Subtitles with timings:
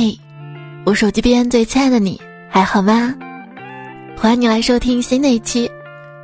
[0.00, 0.16] 嘿，
[0.86, 3.12] 我手机边最亲爱的你还好吗？
[4.16, 5.66] 欢迎你来收听新的一期《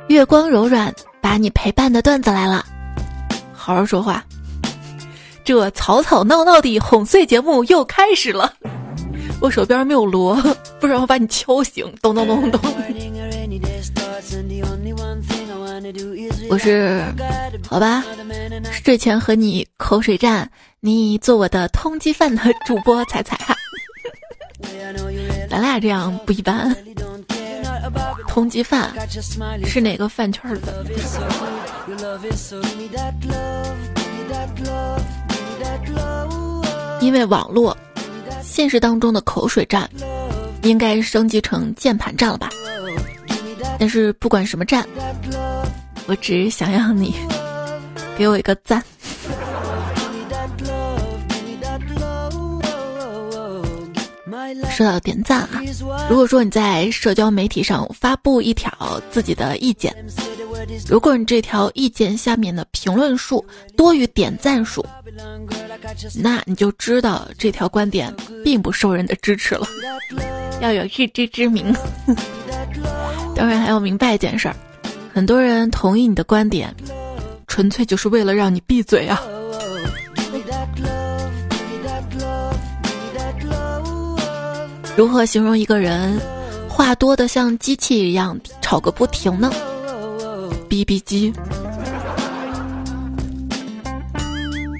[0.07, 2.65] 月光柔软把你陪伴的段子》来了。
[3.51, 4.23] 好好说话，
[5.43, 8.53] 这吵吵闹闹的哄睡节目又开始了。
[9.41, 10.41] 我手边没有锣，
[10.79, 11.85] 不然我把你敲醒。
[12.01, 12.61] 咚咚咚咚。
[16.49, 17.03] 我是，
[17.69, 18.05] 好吧，
[18.71, 20.49] 睡前和你口水战，
[20.79, 23.53] 你做我的通缉犯的主播彩彩哈。
[25.49, 26.75] 咱俩这样不一般。
[28.27, 28.91] 通缉犯
[29.65, 30.85] 是哪个饭圈的？
[36.99, 37.77] 因为网络，
[38.43, 39.89] 现实当中的口水战，
[40.63, 42.49] 应该升级成键盘战了吧？
[43.79, 44.85] 但是不管什么战。
[46.07, 47.15] 我只想要你
[48.17, 48.83] 给我一个赞。
[54.71, 55.61] 说到点赞啊，
[56.09, 59.95] 如果说你在社交媒体上发布一条自己的意见，
[60.87, 63.43] 如果你这条意见下面的评论数
[63.75, 64.85] 多于点赞数，
[66.15, 69.67] 那你就知道这条观点并不受人的支持了，
[70.61, 71.73] 要有自知之明。
[73.35, 74.55] 当然还要明白一件事儿。
[75.13, 76.73] 很多人同意你的观点，
[77.47, 79.21] 纯粹就是为了让你闭嘴啊！
[84.97, 86.19] 如何形容一个人
[86.69, 89.51] 话多的像机器一样吵个不停呢
[90.69, 91.33] ？B B 机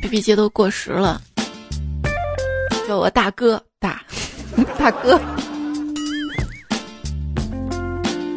[0.01, 1.21] ，B B 机都过时了，
[2.87, 4.01] 叫我大哥大。
[4.79, 5.19] 大哥，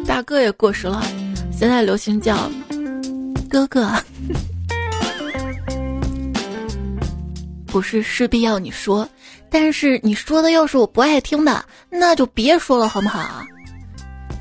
[0.05, 1.01] 大哥也过时了。
[1.51, 2.49] 现在流行叫
[3.49, 3.89] 哥哥，
[7.67, 9.07] 不是势必要你说，
[9.51, 13.43] 但是你说的要是我不爱听的，那就别说了，好不好？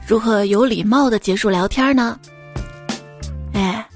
[0.06, 2.19] 如何有礼貌的结束聊天呢？
[3.53, 3.87] 哎，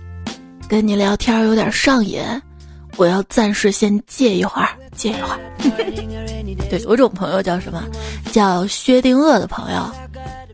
[0.69, 2.23] 跟你聊天有点上瘾，
[2.97, 5.39] 我要暂时先借一会儿，借一会儿。
[6.69, 7.83] 对，有种朋友叫什么？
[8.33, 9.91] 叫薛定谔的朋友。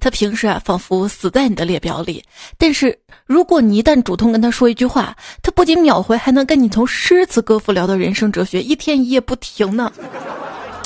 [0.00, 2.22] 他平时啊，仿佛死在你的列表里，
[2.56, 9.92] 但是如果你一旦主动跟他说一句话，他不仅秒回，还能跟你从诗词歌赋聊到人生哲学，一天一夜不停呢。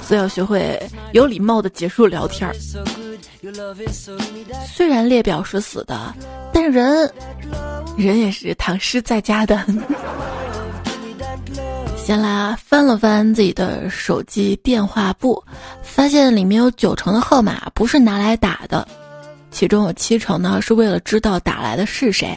[0.05, 0.81] 所以要学会
[1.13, 2.55] 有礼貌的结束聊天儿。
[4.67, 6.13] 虽然列表是死的，
[6.53, 7.09] 但人，
[7.97, 9.65] 人也是躺尸在家的。
[11.97, 15.41] 先来翻了翻自己的手机电话簿，
[15.83, 18.87] 发现里面有九成的号码不是拿来打的。
[19.53, 22.37] 其中有七成呢是为了知道打来的是谁，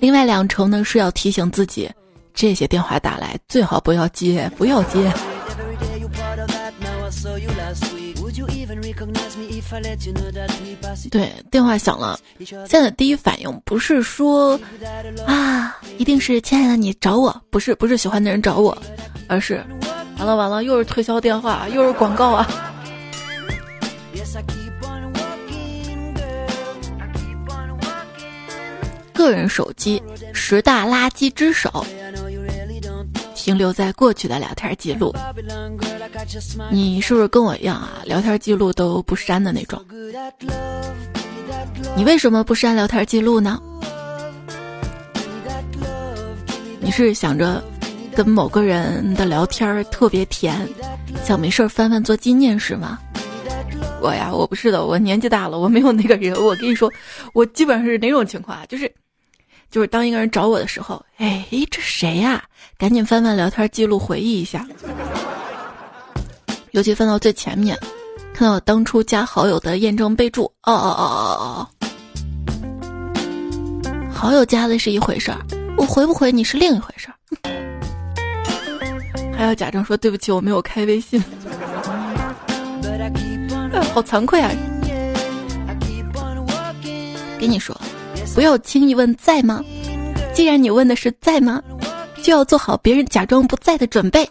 [0.00, 1.88] 另外两成呢是要提醒自己，
[2.34, 5.12] 这些电话打来最好不要接，不要接。
[11.10, 12.18] 对，电话响了，
[12.66, 14.58] 现在第一反应不是说
[15.26, 18.76] 啊，一定是亲爱的你找我，不是不是喜欢的人找我，
[19.28, 19.62] 而是
[20.18, 22.48] 完了完了，又是推销电话，又是广告啊。
[29.18, 30.00] 个人手机
[30.32, 31.84] 十大垃圾之首，
[33.34, 35.12] 停留在过去的聊天记录。
[36.70, 38.00] 你是不是跟我一样啊？
[38.04, 39.84] 聊天记录都不删的那种。
[41.96, 43.60] 你为什么不删聊天记录呢？
[46.78, 47.60] 你是想着
[48.14, 50.64] 跟某个人的聊天特别甜，
[51.24, 53.00] 想没事翻翻做纪念是吗？
[54.00, 56.40] 我呀，我不是的，我年纪大了，我没有那个人。
[56.40, 56.88] 我跟你说，
[57.32, 58.64] 我基本上是哪种情况啊？
[58.68, 58.94] 就是。
[59.70, 62.42] 就是当一个人找我的时候，哎，这谁呀？
[62.78, 64.66] 赶紧翻翻聊天记录，回忆一下。
[66.72, 67.78] 尤其翻到最前面，
[68.32, 71.68] 看到我当初加好友的验证备注，哦哦哦哦哦，
[74.12, 75.38] 好友加的是一回事儿，
[75.76, 77.14] 我回不回你是另一回事儿。
[79.36, 81.22] 还要假装说对不起，我没有开微信。
[83.92, 84.50] 好惭愧啊！
[87.38, 87.78] 跟你说。
[88.38, 89.64] 不要轻易问在吗？
[90.32, 91.60] 既然你问的是在吗，
[92.22, 94.24] 就要做好别人假装不在的准备。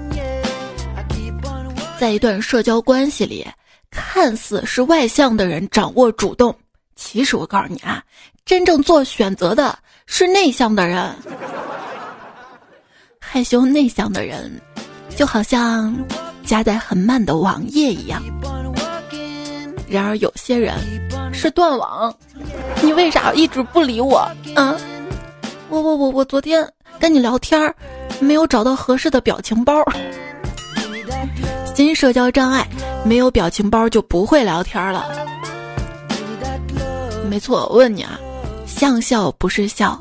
[1.98, 3.46] 在一段社交关系里，
[3.90, 6.54] 看似是外向的人掌握主动，
[6.94, 8.04] 其实我告诉你啊，
[8.44, 11.10] 真正做选择的是内向的人。
[13.18, 14.60] 害羞内向的人，
[15.16, 15.96] 就好像
[16.44, 18.22] 加载很慢的网页一样。
[19.90, 20.72] 然而有些人
[21.34, 22.14] 是断网，
[22.80, 24.18] 你为啥一直不理我？
[24.54, 24.76] 啊，
[25.68, 26.66] 我我我我昨天
[27.00, 27.74] 跟你聊天儿，
[28.20, 29.82] 没有找到合适的表情包。
[31.74, 32.68] 新社交障碍，
[33.04, 35.10] 没有表情包就不会聊天了。
[37.28, 38.16] 没错，我问你啊，
[38.66, 40.00] 像笑不是笑，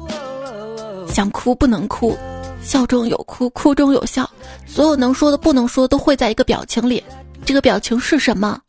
[1.12, 2.16] 想哭不能哭，
[2.62, 4.30] 笑中有哭，哭中有笑，
[4.68, 7.04] 所有能说的不能说都会在一个表情里，
[7.44, 8.60] 这个表情是什么？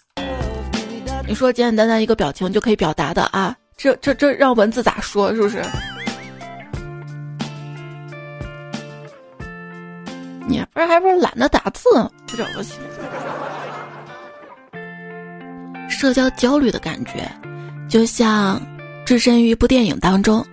[1.30, 3.56] 你说简简单单一个表情就可以表达的啊？
[3.76, 5.32] 这这这让文字咋说？
[5.32, 5.62] 是不是？
[10.48, 11.88] 你不是还不是懒得打字？
[12.26, 12.80] 不了不起。
[15.88, 17.30] 社交焦虑的感觉。
[17.88, 18.60] 就像
[19.06, 20.44] 置身于一部电影当中，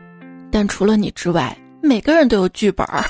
[0.52, 3.04] 但除了你之外，每个人都有剧本儿。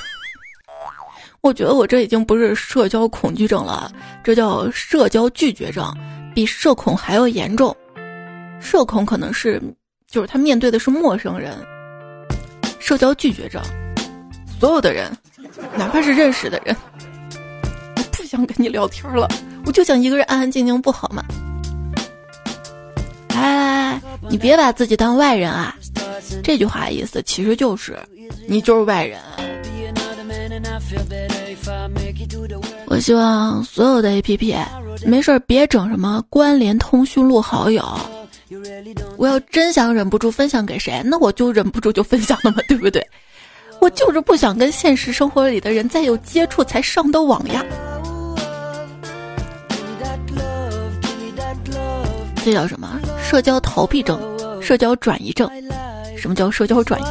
[1.42, 3.92] 我觉得我这已经不是社交恐惧症了，
[4.24, 5.94] 这叫社交拒绝症，
[6.38, 7.76] 比社恐还要严重。
[8.62, 9.60] 社恐可能是
[10.08, 11.58] 就是他面对的是陌生人，
[12.78, 13.60] 社交拒绝症，
[14.60, 15.12] 所有的人，
[15.76, 16.78] 哪怕是认识的人，
[18.12, 19.28] 不想跟你聊天了，
[19.66, 21.26] 我就想一个人安安静静，不好吗？
[23.30, 24.00] 哎，
[24.30, 25.76] 你别把自己当外人啊！
[26.44, 27.98] 这句话意思其实就是
[28.48, 29.20] 你就是外人。
[32.90, 34.58] 我希望所有的 APP
[35.06, 37.84] 没事儿别整什么关联通讯录好友。
[39.18, 43.06] 我要真想忍不住分享给谁，那我就忍不住就分享了嘛，对不对？
[43.82, 47.64] 我就是不想跟现实生活里的人再有接触才上的网呀。
[52.44, 53.00] 这叫什么？
[53.22, 54.18] 社交逃避症、
[54.62, 55.50] 社交转移症。
[56.16, 57.06] 什么叫社交转移？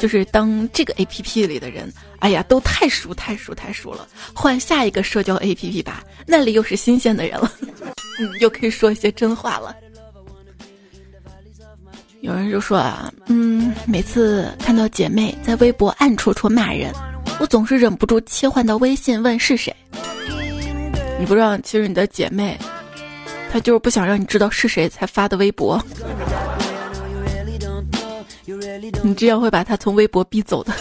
[0.00, 7.52] 就是当这个 A P P 里的人，哎呀，都太熟、太熟、太熟了，换下一个社交 A P P 吧，那里又是新鲜的人了，
[8.18, 9.76] 嗯，又可以说一些真话了。
[12.22, 16.92] 有人就说啊，嗯，每次看到姐妹在微博暗戳戳骂人，
[17.38, 19.74] 我总是忍不住切换到微信问是谁。
[21.18, 22.58] 你不知道，其实你的姐妹。
[23.52, 25.76] 她就是不想让你知道是谁才发的微博，
[29.02, 30.72] 你这样会把他从微博逼走的。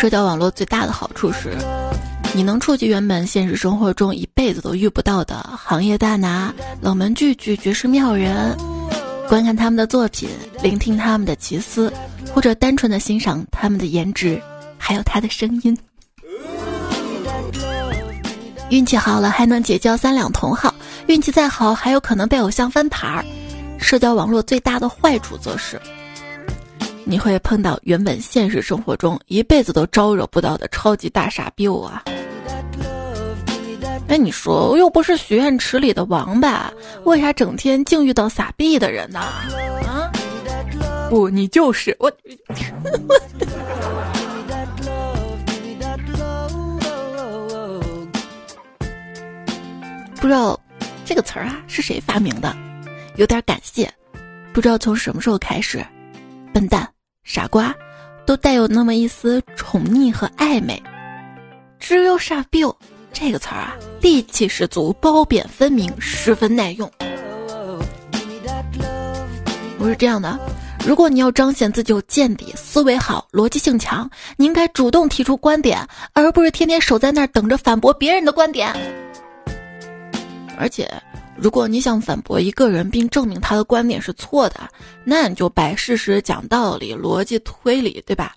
[0.00, 1.56] 社交网络最大的好处是，
[2.34, 8.56] 你能触及原本现实生活中一辈子都遇不到的行业大拿、冷门巨巨、绝世妙人，
[9.28, 10.28] 观看他们的作品，
[10.62, 11.92] 聆听他们的奇思，
[12.32, 14.40] 或者单纯的欣赏他们的颜值，
[14.76, 15.76] 还有他的声音。
[18.70, 20.74] 运气好了还能结交三两同好，
[21.06, 23.24] 运气再好还有可能被偶像翻牌儿。
[23.78, 25.80] 社交网络最大的坏处则是，
[27.04, 32.04] 你会碰到原本现实生活中一辈子都招惹不到的超级大傻逼啊！
[34.08, 36.70] 哎，你说我又不是许愿池里的王八，
[37.04, 39.20] 为啥整天净遇到傻逼的人呢？
[39.20, 40.12] 啊？
[41.08, 42.12] 不，你就是我。
[50.20, 50.58] 不知道
[51.04, 52.54] 这个词儿啊是谁发明的，
[53.18, 53.92] 有点感谢。
[54.52, 55.84] 不知道从什么时候开始，
[56.54, 56.88] 笨蛋、
[57.24, 57.74] 傻瓜
[58.24, 60.80] 都带有那么一丝宠溺和暧昧。
[61.80, 62.60] 只有傻逼
[63.12, 66.90] 这个词儿啊，戾气十足，褒贬分明，十分耐用。
[69.80, 70.38] 我是这样的：
[70.86, 78.72] 如果你要彰显自己有见地、思维好、逻辑性强，你应该主动提出观点，而不是天天守在那儿等着反驳别人的观点。
[80.56, 80.90] 而且，
[81.40, 84.68] 如果你想反驳一个人并证明他的观点是错的，
[85.04, 88.34] 那你就摆事实、讲道理、逻辑推理，对吧？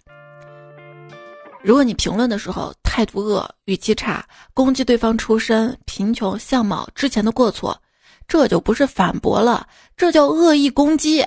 [1.64, 7.80] 如果你评论的时候态度恶、语气差，攻击对方出身、贫穷、相貌、之前的过错，
[8.28, 9.68] 这就不是反驳了，
[9.98, 11.26] 这叫恶意攻击。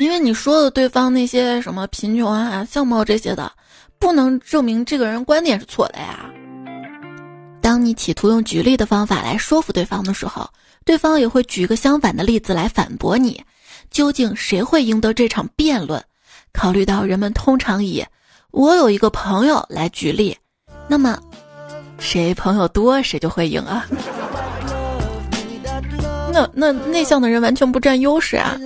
[0.00, 3.52] 因为你说的对方那些什么贫穷啊、相貌这些的，
[3.98, 6.30] 不能证明这个人观点是错的呀。
[7.60, 10.48] 当你企图用举例的方法来说服对方的时候，
[10.90, 13.40] 对方也会举一个相反的例子来反驳你。
[13.92, 16.02] 究竟谁会赢得这场辩论？
[16.52, 18.04] 考虑到人们通常以
[18.50, 20.36] “我有一个朋友”来举例，
[20.88, 21.16] 那么
[22.00, 23.86] 谁朋友多谁就会赢啊？
[26.32, 28.56] 那那内向的人完全不占优势啊！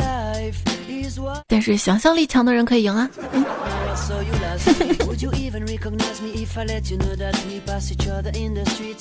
[1.46, 3.10] 但是想象力强的人可以赢啊！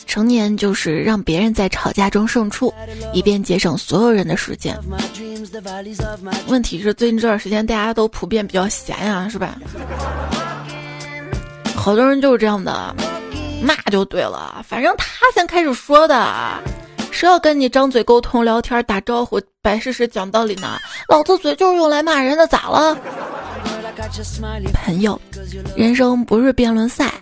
[0.06, 2.74] 成年就是让别人在吵架中胜出，
[3.14, 4.78] 以便节省所有人的时间。
[6.48, 9.58] 问题是最近这段时间大家都普遍比较闲呀，是吧？
[11.76, 12.96] 好多人就是这样的，
[13.62, 15.06] 骂就对了，反正他
[15.36, 16.60] 先开始说的。
[17.12, 20.80] 谁要跟你张嘴沟通、聊天、打招呼、摆事实、讲道理呢？
[21.08, 22.98] 老子嘴就是用来骂人的，咋了？
[24.74, 25.20] 朋友，
[25.76, 27.14] 人生不是辩论赛，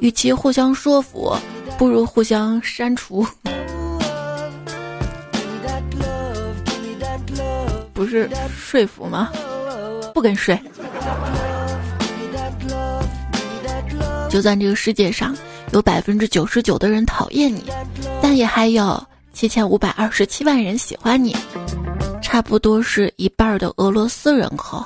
[0.00, 1.36] 与其互相说服，
[1.76, 3.26] 不如互相删除。
[7.92, 9.30] 不是说服吗？
[10.14, 10.58] 不跟睡。
[14.30, 15.36] 就算这个世界上
[15.72, 17.64] 有百分之九十九的人讨厌你，
[18.22, 19.02] 但也还有
[19.32, 21.36] 七千五百二十七万人喜欢你，
[22.22, 24.84] 差不多是一半的俄罗斯人口。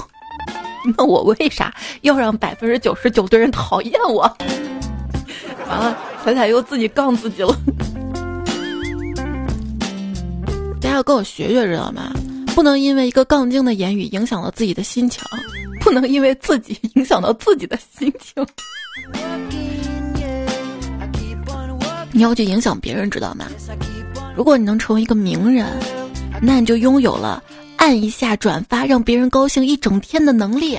[0.96, 4.22] 那我为啥要让百分之九十九的人讨厌我？
[5.68, 7.56] 完了，彩彩又自己杠自己了。
[10.80, 12.12] 大家要跟我学学，知道吗？
[12.54, 15.22] 不能因为一个杠精的言语影响了自己的心情，
[15.80, 18.46] 不能因为自己影响到自己的心情。
[22.10, 23.46] 你要去影响别人，知道吗？
[24.36, 25.66] 如果你能成为一个名人，
[26.42, 27.42] 那你就拥有了。
[27.82, 30.78] 按一下转发，让别人高兴一整天的能力。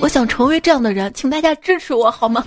[0.00, 2.44] 我想成为这样的人，请大家支持我好吗？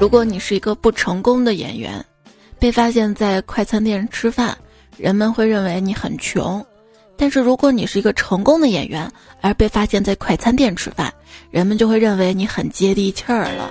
[0.00, 2.02] 如果你是一个不成功的演员，
[2.58, 4.56] 被发现在快餐店吃饭，
[4.96, 6.58] 人们会认为你很穷；
[7.18, 9.06] 但是如果你是一个成功的演员，
[9.42, 11.12] 而被发现在快餐店吃饭，
[11.50, 13.70] 人们就会认为你很接地气儿了。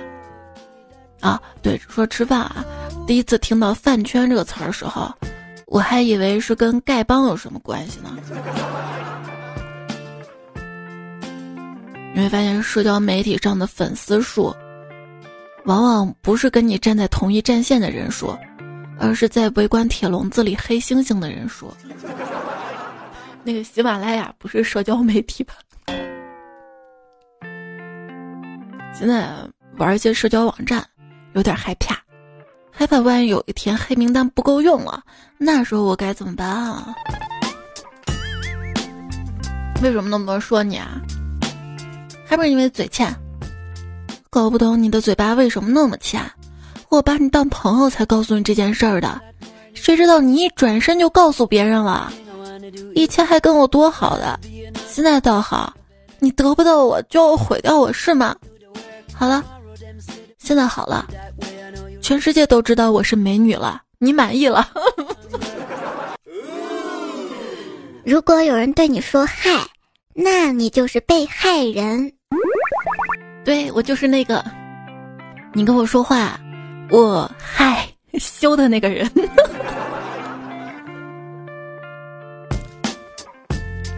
[1.20, 2.64] 啊，对，说吃饭啊，
[3.06, 5.12] 第一次听到“饭圈”这个词儿的时候，
[5.66, 8.16] 我还以为是跟丐帮有什么关系呢。
[12.14, 14.54] 你会发现，社交媒体上的粉丝数，
[15.66, 18.36] 往往不是跟你站在同一战线的人数，
[18.98, 21.72] 而是在围观铁笼子里黑猩猩的人数。
[23.44, 25.54] 那个喜马拉雅不是社交媒体吧？
[28.92, 29.30] 现在
[29.78, 30.84] 玩一些社交网站。
[31.32, 31.96] 有点害怕，
[32.70, 35.02] 害怕万一有一天黑名单不够用了，
[35.38, 36.94] 那时候我该怎么办啊？
[39.82, 41.00] 为什么那么多人说你啊？
[42.26, 43.14] 还不是因为嘴欠？
[44.28, 46.20] 搞不懂你的嘴巴为什么那么欠？
[46.88, 49.20] 我把你当朋友才告诉你这件事儿的，
[49.74, 52.12] 谁知道你一转身就告诉别人了？
[52.94, 54.38] 以前还跟我多好的，
[54.88, 55.72] 现在倒好，
[56.18, 58.34] 你得不到我就要毁掉我是吗？
[59.14, 59.44] 好了。
[60.50, 61.06] 现在好了，
[62.02, 64.68] 全世界都知道我是美女了，你满意了？
[68.04, 69.48] 如果有人对你说“嗨”，
[70.12, 72.12] 那你就是被害人。
[73.44, 74.44] 对我就是那个，
[75.52, 76.36] 你跟我说话，
[76.90, 79.08] 我嗨羞的那个人。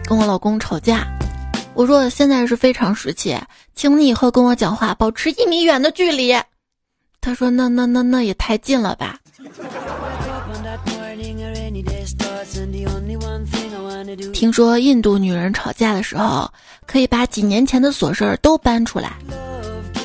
[0.05, 1.07] 跟我老公吵架，
[1.75, 3.37] 我说现在是非常时期。
[3.75, 6.35] 请你以后跟我讲话保持一米远的距离。
[7.19, 9.17] 他说：“那那那那也太近了吧。”
[14.31, 16.51] 听说印度女人吵架的时候
[16.85, 19.13] 可以把几年前的琐事儿都搬出来，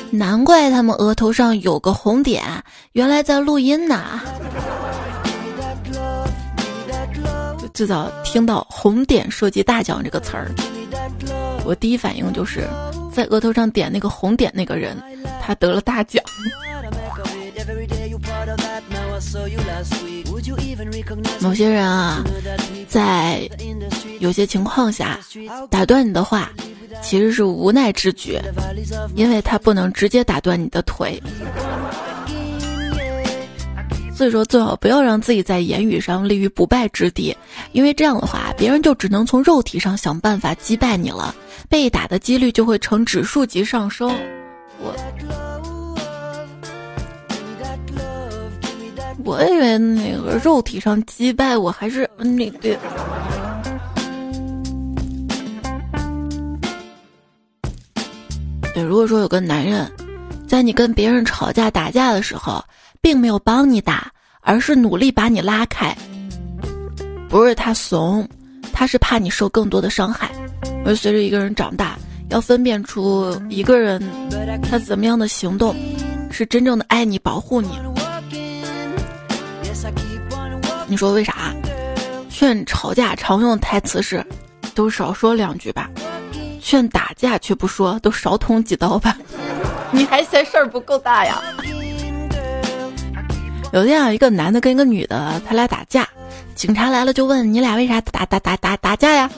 [0.09, 2.43] 难怪他们额头上有个红点，
[2.93, 4.19] 原来在录音呢。
[7.73, 10.51] 最早听到“红点设计大奖”这个词儿，
[11.69, 12.67] 我第一反应就是。
[13.13, 14.97] 在额头上点那个红点那个人，
[15.41, 16.23] 他得了大奖。
[21.41, 22.23] 某些人啊，
[22.87, 23.49] 在
[24.19, 25.19] 有些情况下
[25.69, 26.49] 打断你的话，
[27.03, 28.39] 其实是无奈之举，
[29.15, 31.21] 因为他不能直接打断你的腿。
[34.15, 37.35] 所以说，最好不要让自己在言语上立于不败之地，
[37.73, 41.35] 因为这样的话，别人就只能从肉体上想办法击败你了。
[41.69, 44.09] 被打的几率就会呈指数级上升。
[44.81, 44.93] 我
[49.23, 52.77] 我以为那个肉体上击败我还是那对。
[58.73, 59.91] 对，如果说有个男人，
[60.47, 62.63] 在你跟别人吵架打架的时候，
[63.01, 64.11] 并没有帮你打，
[64.41, 65.95] 而是努力把你拉开，
[67.29, 68.27] 不是他怂，
[68.73, 70.31] 他是怕你受更多的伤害。
[70.89, 71.95] 而随着一个人长大，
[72.29, 74.01] 要分辨出一个人
[74.67, 75.75] 他怎么样的行动
[76.31, 77.69] 是真正的爱你、保护你。
[80.87, 81.53] 你说为啥？
[82.27, 84.25] 劝吵架常用台词是：
[84.73, 85.87] 都少说两句吧；
[86.59, 89.15] 劝打架却不说，都少捅几刀吧。
[89.93, 91.39] 你还嫌事儿不够大呀？
[93.73, 96.09] 有这样一个男的跟一个女的，他俩打架，
[96.55, 99.29] 警察来了就问你俩为啥打打打打打架呀？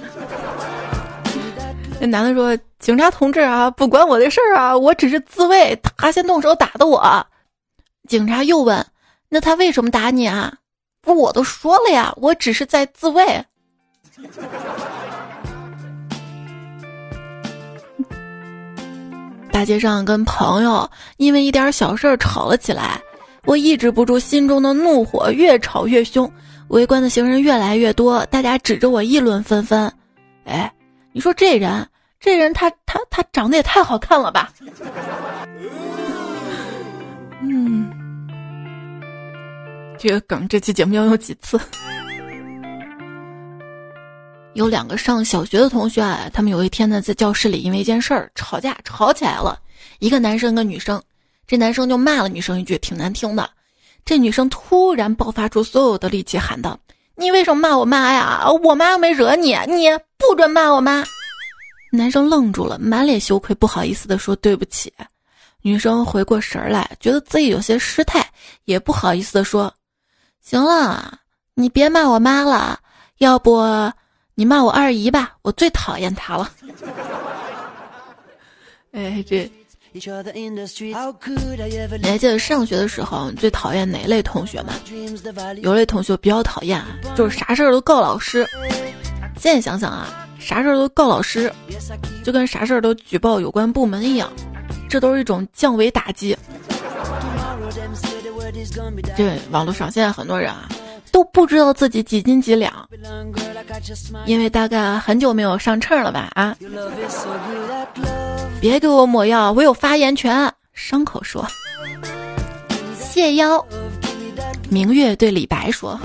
[2.03, 7.23] 那男的说：“警察同志啊，不关我的事儿啊，我只是自卫，他先动手打的我。”
[8.09, 8.83] 警察又问
[9.29, 10.51] ：“那他为什么打你啊？”
[10.99, 13.45] 不，我都说了呀，我只是在自卫。
[19.51, 22.99] 大街上跟朋友因为一点小事吵了起来，
[23.45, 26.27] 我抑制不住心中的怒火，越吵越凶。
[26.69, 29.93] 围观的行人越来越多，大家指着我议论纷纷。
[30.45, 30.73] 哎，
[31.11, 31.87] 你说这人，
[32.21, 34.53] 这人他他他长得也太好看了吧？
[37.41, 37.91] 嗯，
[39.97, 41.59] 这个梗这期节目要用几次？
[44.53, 49.59] 有两个上小学的同学啊，他们有一天呢在教室里因为一件事儿吵架，吵起来了。
[49.97, 51.01] 一个男生，一个女生，
[51.47, 53.49] 这男生就骂了女生一句挺难听的。
[54.05, 56.77] 这女生突然爆发出所有的力气，喊道
[57.17, 58.45] ：“你为什么骂我妈呀？
[58.63, 61.03] 我妈又没惹你，你不准骂我妈！”
[61.91, 64.91] 男生愣住了，满脸羞愧，不好意思的说：“对不起。”
[65.61, 68.27] 女生回过神来，觉得自己有些失态，
[68.65, 69.71] 也不好意思的说
[70.41, 71.19] ：“行了，
[71.53, 72.79] 你别骂我妈了，
[73.19, 73.63] 要不
[74.33, 76.49] 你骂我二姨吧，我最讨厌她了。
[78.93, 79.51] ”哎，这。
[79.93, 80.23] 你还
[82.17, 84.73] 记得上学的时候，你最讨厌哪类同学吗？
[85.57, 86.81] 有类同学比较讨厌，
[87.13, 88.47] 就是啥事儿都告老师。
[89.37, 91.53] 现在想想啊，啥事儿都告老师，
[92.23, 94.29] 就跟啥事儿都举报有关部门一样，
[94.89, 96.35] 这都是一种降维打击。
[99.15, 100.67] 这网络上现在很多人啊，
[101.11, 102.89] 都不知道自己几斤几两，
[104.25, 106.29] 因为大概很久没有上秤了吧？
[106.33, 106.55] 啊。
[108.59, 110.51] 别给我抹药，我有发言权。
[110.73, 111.45] 伤口说
[112.99, 113.63] ：“谢邀。”
[114.69, 115.99] 明月对李白说：“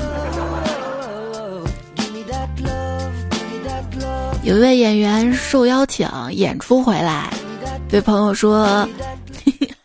[4.46, 7.34] 有一位演员受邀请演出回来，
[7.88, 8.88] 对朋友说：‘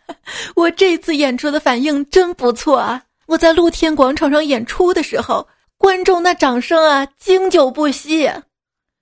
[0.56, 3.02] 我这次演出的反应真不错啊！
[3.26, 5.48] 我在露天广场上演出的时候，
[5.80, 8.22] 观众那掌声啊，经久不息。’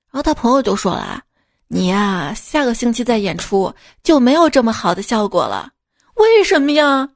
[0.10, 1.22] 然后他朋友就说了。”
[1.68, 3.72] 你呀，下个星期再演出
[4.02, 5.70] 就没有这么好的效果了。
[6.16, 7.10] 为什么呀？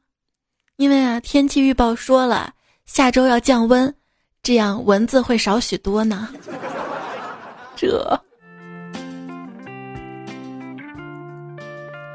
[0.75, 2.51] 因为啊，天气预报说了
[2.85, 3.95] 下周要降温，
[4.43, 6.27] 这样蚊子会少许多呢。
[7.77, 8.21] 这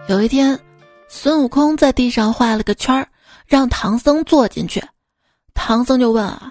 [0.08, 0.58] 有一天，
[1.06, 3.06] 孙悟空在地上画了个圈儿，
[3.46, 4.82] 让唐僧坐进去。
[5.52, 6.50] 唐僧就问啊：“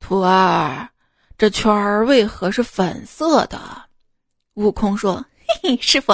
[0.00, 0.88] 徒儿，
[1.38, 3.60] 这圈儿为何是粉色的？”
[4.54, 5.24] 悟空说
[5.62, 6.12] ：“嘿嘿，师傅，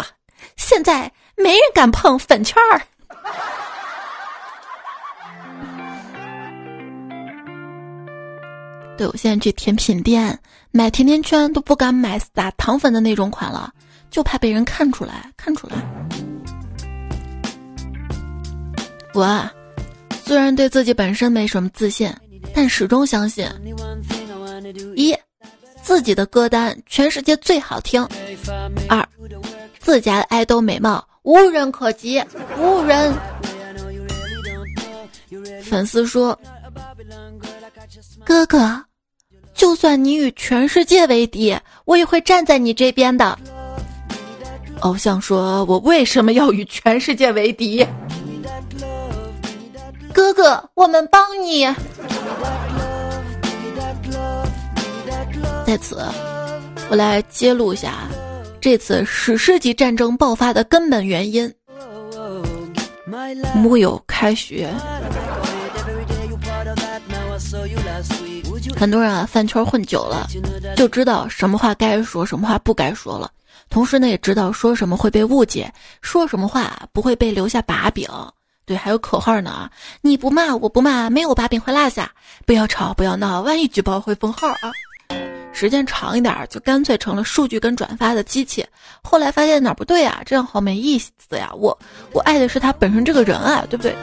[0.58, 2.82] 现在没人敢碰粉圈儿。
[8.98, 10.38] 对我现在去甜品店
[10.70, 13.72] 买甜甜圈都不敢买撒糖粉的那种款了，
[14.10, 15.32] 就怕被人看出来。
[15.34, 15.76] 看出来，
[19.14, 19.52] 我啊
[20.24, 22.12] 虽然对自己本身没什么自信，
[22.54, 23.46] 但始终相信
[24.96, 25.14] 一。”
[25.82, 28.06] 自己的歌单全世界最好听。
[28.88, 29.04] 二，
[29.80, 32.22] 自家的爱豆美貌无人可及，
[32.56, 33.12] 无人。
[35.64, 36.38] 粉丝说
[38.24, 38.80] ：“哥哥，
[39.54, 43.36] 就算你与全世界为敌，我也会站在你这边的。”
[44.82, 47.84] 偶像说：“我为什么要与全世界为敌？”
[50.12, 51.66] 哥哥，我们帮你。
[55.66, 56.04] 在此，
[56.90, 58.08] 我来揭露一下
[58.60, 61.52] 这次史诗级战争爆发的根本原因：
[63.54, 64.72] 木有开学。
[68.76, 70.26] 很多人啊，饭圈混久了，
[70.76, 73.30] 就知道什么话该说，什么话不该说了。
[73.70, 75.72] 同时呢，也知道说什么会被误解，
[76.02, 78.08] 说什么话不会被留下把柄。
[78.64, 79.70] 对，还有口号呢啊
[80.00, 82.10] 你不骂，我不骂，没有把柄会落下。
[82.46, 84.72] 不要吵，不要闹，万一举报会封号啊。
[85.52, 88.64] 时间长一点，就干脆成了数据跟转发的机器。
[89.02, 90.22] 后来发现哪不对啊？
[90.24, 91.50] 这样好没意思呀！
[91.54, 91.78] 我
[92.12, 93.94] 我爱的是他本身这个人啊，对不对？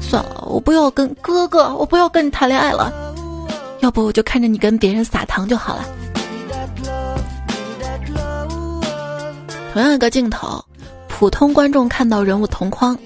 [0.00, 2.92] 算了，我不要跟哥哥，我不要跟你谈恋爱了。
[3.80, 5.84] 要不我就看着你跟别人撒糖就好了。
[9.72, 10.64] 同样一个镜头，
[11.08, 12.96] 普通观众看到人物同框，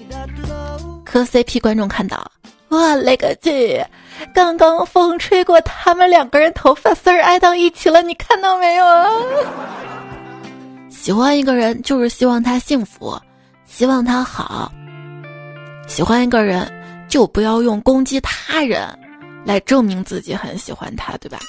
[1.09, 2.31] 磕 CP 观众看到，
[2.67, 3.83] 我勒个去！
[4.31, 9.09] 刚刚风吹过，他们两个人头发丝儿挨到一起了，你看到没有啊？
[10.87, 13.19] 喜欢一个人就是希望他幸福，
[13.65, 14.71] 希望他好。
[15.87, 16.71] 喜欢一个人
[17.07, 18.87] 就不要用攻击他人
[19.43, 21.39] 来证明自己很喜欢他，对吧？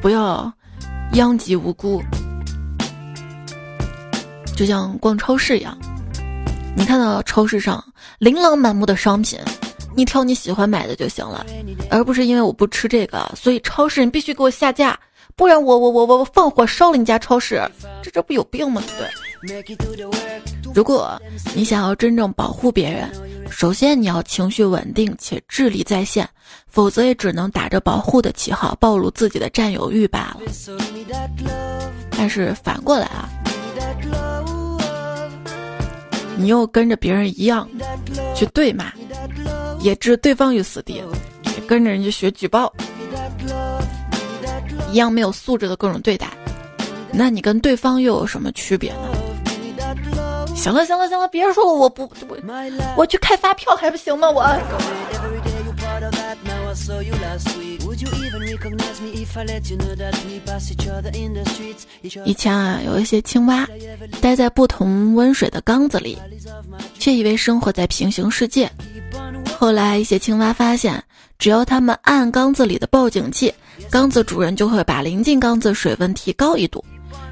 [0.00, 0.52] 不要
[1.14, 2.00] 殃及无辜。
[4.56, 5.76] 就像逛超市一样，
[6.76, 7.82] 你看到超市上
[8.20, 9.38] 琳琅满目的商品。
[9.96, 11.44] 你挑你喜欢买的就行了，
[11.90, 14.98] 而不是因为我不吃这个，所以超市你必须给我下架。
[15.36, 17.60] 不然我我我我我放火烧了你家超市，
[18.02, 18.82] 这这不有病吗？
[18.86, 20.40] 对不对？
[20.74, 21.20] 如果
[21.54, 23.10] 你想要真正保护别人，
[23.50, 26.28] 首先你要情绪稳定且智力在线，
[26.68, 30.40] 否则也只能打着保护的旗号暴露自己的占有欲罢了。
[32.10, 33.28] 但是反过来啊，
[36.40, 37.68] 你又跟着别人一样
[38.34, 38.90] 去对骂，
[39.80, 40.94] 也置对方于死地，
[41.44, 42.72] 也跟着人家学举报，
[44.90, 46.28] 一样没有素质的各种对待，
[47.12, 49.10] 那你跟对方又有什么区别呢？
[50.56, 52.34] 行了行了行了，别说了我不不，
[52.96, 54.30] 我去开发票还不行吗？
[54.30, 54.42] 我。
[56.74, 60.40] So you last week Would you even recognize me if I let you know that we
[60.44, 61.84] pass each other in the streets
[62.24, 63.68] 以前啊，有一些青蛙
[64.20, 66.18] 待在不同温水的缸子里，
[66.98, 68.70] 却以为生活在平行世界。
[69.58, 71.02] 后来，一些青蛙发现，
[71.38, 73.52] 只要他们按缸子里的报警器，
[73.90, 76.82] 缸子主人就会把临近缸子水温提高一度。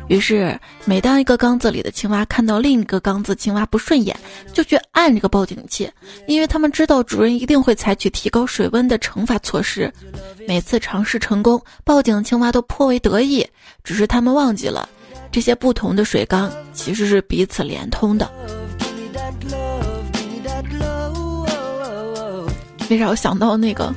[0.09, 4.19] 于是，每当一个缸子里的青蛙看到另一个缸子青蛙不顺眼，
[4.55, 5.91] 就去按这个报警器，
[6.27, 9.93] 因为他们知道主人一定会采取提高水温的惩罚措施。
[10.47, 13.47] 每次尝试成功，报警青蛙都颇为得意。
[13.85, 14.89] 只是他们忘记了，
[15.31, 18.31] 这些不同的水缸其实是彼此连通的。
[22.89, 23.93] 为啥我想到那个，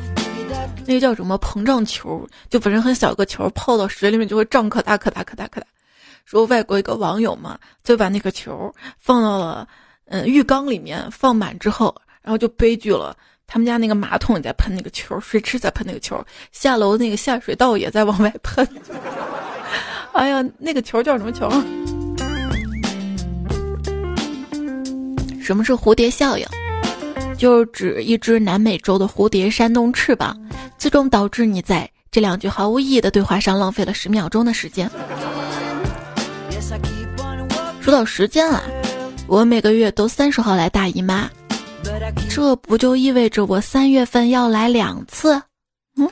[0.86, 2.28] 那个叫什么膨胀球？
[2.50, 5.68] 就本身很小个球，泡到水里面就会胀可大可大可大可大。
[6.26, 9.68] 说外国一个网友嘛，就把那个球放到了
[10.06, 13.16] 嗯浴缸里面，放满之后，然后就悲剧了。
[13.48, 18.66] 他们家那个马桶也在喷那个球，水池在喷那个球，下楼那个下水道也在往外喷。
[20.14, 21.50] 哎呀，那个球叫什么球？
[25.42, 26.46] 什么是蝴蝶效应？
[27.38, 30.40] 就是指一只南美洲的蝴蝶扇动翅膀，
[30.78, 34.90] 最终导致你在这两句毫无意义的对话上浪费了十秒钟的时间。
[37.82, 38.62] 说到时间啊，
[39.28, 41.28] 我每个月都三十号来大姨妈，
[42.30, 45.42] 这不就意味着我三月份要来两次？
[45.98, 46.08] 嗯，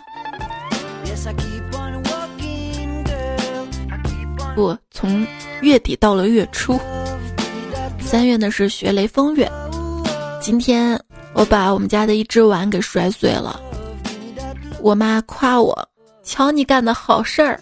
[4.56, 5.26] 不，从
[5.62, 6.80] 月底到了月初，
[8.02, 9.50] 三月呢是学雷锋月。
[10.42, 11.00] 今天
[11.34, 13.62] 我把我们家的一只碗给摔碎了，
[14.82, 15.88] 我妈夸我，
[16.24, 17.62] 瞧你干的好事儿。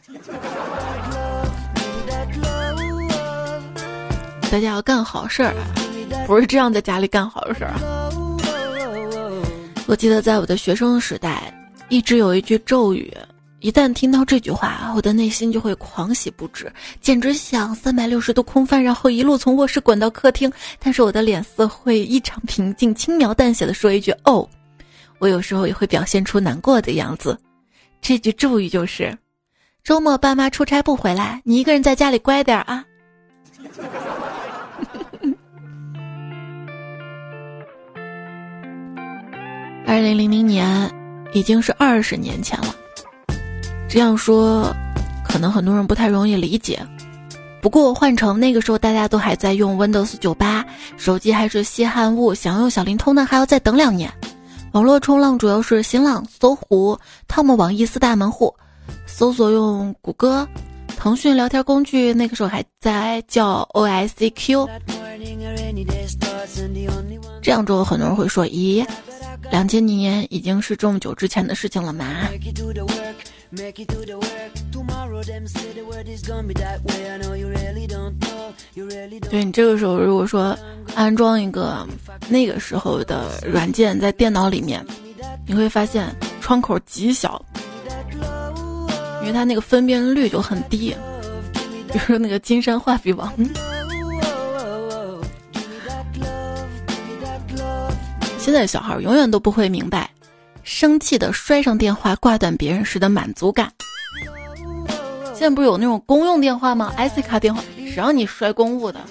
[4.49, 5.53] 大家要干好事儿，
[6.25, 7.73] 不是这样在家里干好事儿！
[9.87, 11.53] 我记得在我的学生时代，
[11.89, 13.13] 一直有一句咒语，
[13.59, 20.51] 一旦听到这句话，我的内心就会狂喜不止，简直想三百六十度空翻，然后一路从卧室滚到客厅。
[20.79, 24.47] 但是我的脸色会异常平静，轻描淡写的说一句：“哦。”
[25.19, 27.37] 我有时候也会表现出难过的样子。
[28.01, 29.17] 这句咒语就是：
[29.83, 32.85] 周末爸妈出差不回来，你一个人在家里乖点儿啊。
[39.87, 40.91] 二零零零年
[41.31, 42.75] 已经是二十年前了，
[43.87, 44.75] 这样说
[45.23, 46.77] 可能很多人不太容易理解。
[47.61, 50.65] 不过换成那个时候大家都还在用 Windows 九八，
[50.97, 54.11] 手机还是稀罕物，想用小灵通呢还要再等两年。
[54.73, 58.53] 网络冲浪主要是新浪、搜狐、汤姆网易四大门户，
[59.05, 60.45] 搜索用谷歌、
[60.97, 64.67] 腾讯聊天工具，那个时候还在叫 OICQ。
[67.41, 68.85] 这样之后很多人会说：“咦？”
[69.51, 72.05] 两千年已经是这么久之前的事情了吗？
[79.29, 80.57] 对你这个时候，如果说
[80.95, 81.87] 安装一个
[82.29, 84.85] 那个时候的软件在电脑里面，
[85.45, 87.43] 你会发现窗口极小，
[89.21, 90.95] 因为它那个分辨率就很低。
[91.87, 93.33] 比如说那个金山画笔王。
[98.47, 100.09] 现在小孩永远都不会明白，
[100.63, 103.69] 生气的摔上电话挂断别人时的满足感。
[105.33, 109.01] 现在不是有那种公用电话吗？IC 卡电话，谁让你摔公务的？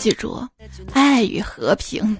[0.00, 0.44] 记住，
[0.92, 2.16] 爱与和平。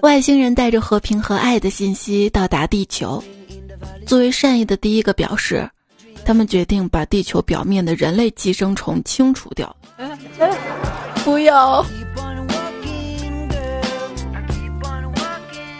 [0.00, 3.22] 外星人带着和平和爱的信息到达地球，
[4.06, 5.68] 作为善意的第一个表示，
[6.24, 9.76] 他们决定把地球表面的人类寄生虫清除掉。
[11.28, 11.84] 不要！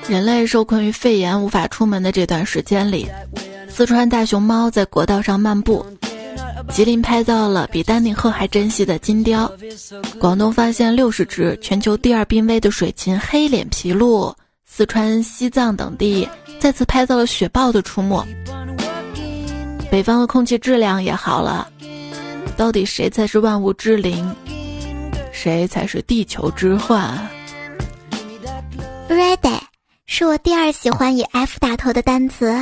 [0.07, 3.09] 人类受困于肺炎无法出门的这段时间里，
[3.67, 5.87] 四川大熊猫在国道上漫步，
[6.71, 9.51] 吉林拍到了比丹顶鹤还珍惜的金雕，
[10.21, 14.35] 广东发现六十只全球第二濒危的水禽黑脸琵鹭，
[14.67, 18.23] 四川、西藏等地再次拍到了雪豹的出没。
[19.91, 21.67] 北方的空气质量也好了，
[22.55, 24.31] 到底谁才是万物之灵？
[25.41, 27.17] 谁才是地球之患
[29.09, 29.61] ？Ready
[30.05, 32.53] 是我第二喜欢以 F 打头的单词。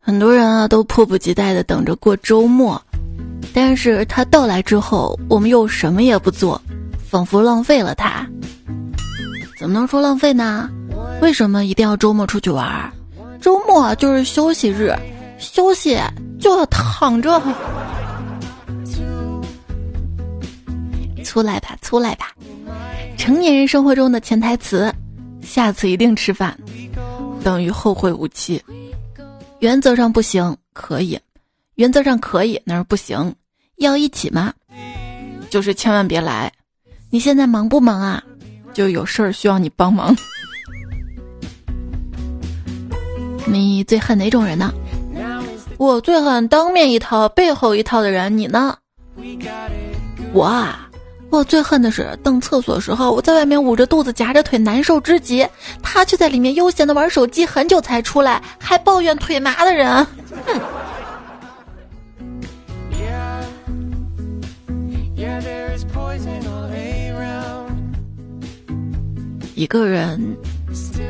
[0.00, 2.82] 很多人啊都迫不及待的等着过周末，
[3.54, 6.60] 但是它到来之后，我们又什么也不做，
[7.08, 8.28] 仿佛浪费了它。
[9.60, 10.68] 怎么能说浪费呢？
[11.22, 12.92] 为什么一定要周末出去玩？
[13.40, 14.92] 周末就是休息日，
[15.38, 15.96] 休息
[16.40, 17.40] 就要躺着。
[21.22, 22.34] 出来吧，出来吧！
[23.16, 24.92] 成年人生活中的潜台词：
[25.42, 26.58] 下次一定吃饭，
[27.44, 28.60] 等于后会无期。
[29.60, 31.16] 原则上不行，可以；
[31.76, 33.32] 原则上可以，那是不行。
[33.76, 34.52] 要一起吗？
[35.50, 36.50] 就是千万别来。
[37.10, 38.22] 你现在忙不忙啊？
[38.72, 40.16] 就有事儿需要你帮忙。
[43.46, 44.72] 你最恨哪种人呢？
[45.80, 48.36] 我最恨当面一套背后一套的人。
[48.36, 48.76] 你呢？
[50.34, 50.86] 我啊，
[51.30, 55.48] 我最恨的是等厕所的时候，我在外面捂着肚子夹着腿难受之极，
[55.82, 60.06] 他却在里面悠闲的玩手机，很久才出来，还抱怨腿麻的人。
[60.44, 60.60] 哼。
[69.54, 70.36] 一个人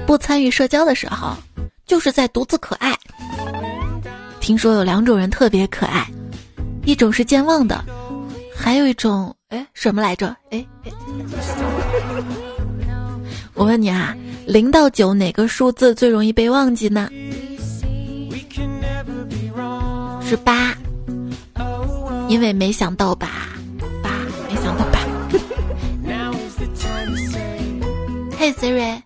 [0.06, 1.36] 不参与社交的时候。
[1.86, 2.96] 就是在独自可爱。
[4.50, 6.04] 听说有两种人特别可爱，
[6.84, 7.84] 一种是健忘的，
[8.52, 10.36] 还有一种哎什么来着？
[10.50, 10.66] 哎，
[13.54, 14.12] 我问你啊，
[14.48, 17.08] 零到九哪个数字最容易被忘记呢？
[20.20, 20.76] 是八，
[22.26, 23.50] 因为没想到吧，
[24.02, 24.10] 八
[24.48, 24.98] 没想到吧。
[28.36, 29.00] 嘿，Siri。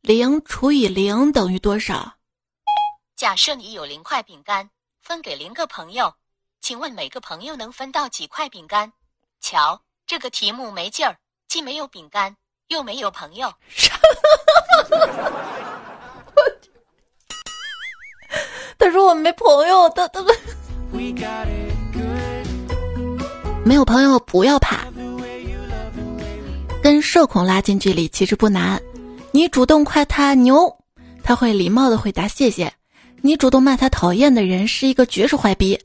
[0.00, 2.14] 零除以零等于多少？
[3.22, 4.68] 假设你有零块饼干，
[5.00, 6.12] 分给零个朋友，
[6.60, 8.92] 请问每个朋友能分到几块饼干？
[9.40, 13.48] 瞧，这个题目没劲儿，既没有饼干，又没有朋友。
[18.76, 20.36] 他说我没朋友，他他们
[23.64, 24.84] 没有朋友不要怕，
[26.82, 28.82] 跟社恐拉近距离其实不难。
[29.30, 30.76] 你主动夸他牛，
[31.22, 32.68] 他会礼貌的回答谢谢；
[33.24, 35.78] 你主动骂他讨厌的人是一个绝世坏逼，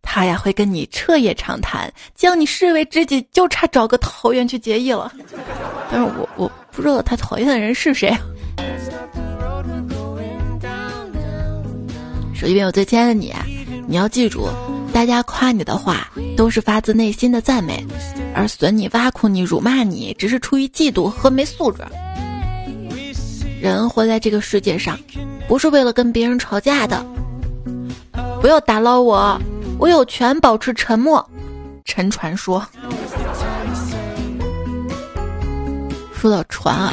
[0.00, 5.12] 他呀会跟你彻夜长谈，将你视为知己，就差找个桃园去结义了。
[5.90, 8.16] 但是我我不知道他讨厌的人是谁。
[12.32, 13.34] 手机边有最亲爱的你，
[13.88, 14.48] 你要记住，
[14.92, 17.84] 大家夸你的话都是发自内心的赞美，
[18.36, 21.82] 而损你、挖苦你、辱骂你，只是出于嫉妒和没素质。
[23.70, 24.98] 人活在这个世界上，
[25.48, 27.04] 不是为了跟别人吵架的。
[28.42, 29.40] 不要打捞我，
[29.78, 31.26] 我有权保持沉默。
[31.86, 32.62] 沉船说。
[36.12, 36.92] 说到船啊，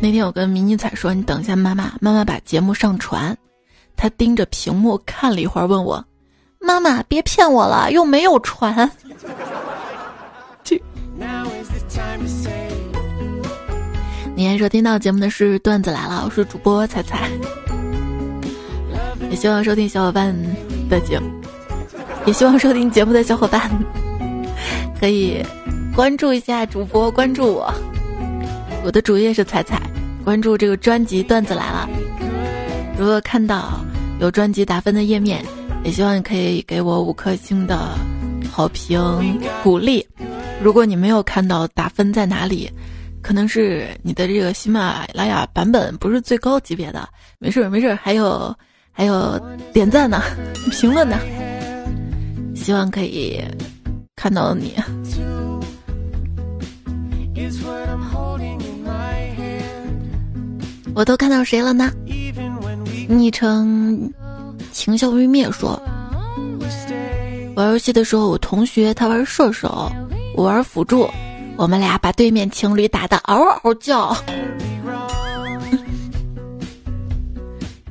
[0.00, 3.36] 那天我跟迷你彩说：“你等一下，妈妈，妈妈把节目上传。”
[3.96, 6.04] 他盯着屏幕看了一会儿，问我
[6.58, 8.90] ：“妈妈，别骗我了，又没有船。
[10.64, 10.82] ”这。
[14.38, 17.28] 你现在收听到节目的是段子来了，我是主播彩彩。
[19.28, 20.32] 也希望收听小伙伴
[20.88, 21.28] 的节目，
[22.24, 23.68] 也希望收听节目的小伙伴
[25.00, 25.44] 可以
[25.92, 27.74] 关注一下主播，关注我。
[28.84, 29.82] 我的主页是彩彩，
[30.24, 31.90] 关注这个专辑段子来了。
[32.96, 33.80] 如果看到
[34.20, 35.44] 有专辑打分的页面，
[35.82, 37.98] 也希望你可以给我五颗星的
[38.48, 40.06] 好评鼓励。
[40.62, 42.70] 如果你没有看到打分在哪里？
[43.22, 48.54] 可能是你的这个喜马拉雅版本不是最高级别的，没事没事，还有
[48.90, 49.38] 还有
[49.72, 50.22] 点赞呢，
[50.70, 51.18] 评论呢，
[52.54, 53.42] 希望可以
[54.16, 54.74] 看到你。
[60.94, 61.92] 我都看到谁了呢？
[63.08, 64.12] 昵称
[64.72, 65.80] 情笑欲灭说，
[67.54, 69.90] 玩游戏的时候，我同学他玩射手，
[70.34, 71.08] 我玩辅助。
[71.58, 74.16] 我们俩把对面情侣打得嗷嗷叫，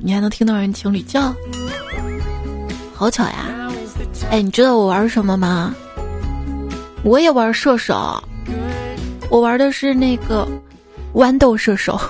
[0.00, 1.34] 你还能听到人情侣叫，
[2.94, 3.68] 好巧呀！
[4.30, 5.74] 哎，你知道我玩什么吗？
[7.02, 7.94] 我也玩射手，
[9.28, 10.48] 我玩的是那个
[11.12, 12.00] 豌豆射手，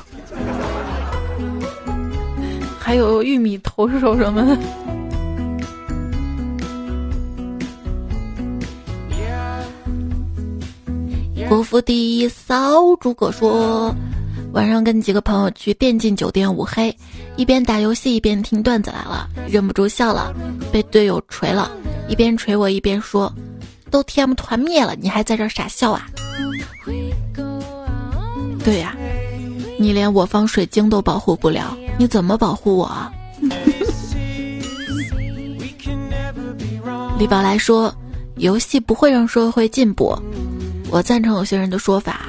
[2.78, 4.56] 还有玉米投射手什么的。
[11.48, 13.94] 国服第一骚诸葛说，
[14.52, 16.94] 晚上跟几个朋友去电竞酒店五黑，
[17.36, 20.30] 一边打游戏一边听段子来了，忍不住笑了，
[20.70, 21.70] 被队友锤了，
[22.06, 23.32] 一边锤我一边说，
[23.90, 26.06] 都 TM 团灭了，你还在这傻笑啊？
[28.62, 28.94] 对呀，
[29.78, 33.10] 你连我方水晶都保护不了，你怎么保护我啊？
[37.18, 37.92] 李宝来说，
[38.36, 40.14] 游戏不会让社会进步，
[40.90, 42.26] 我赞成有些人的说法。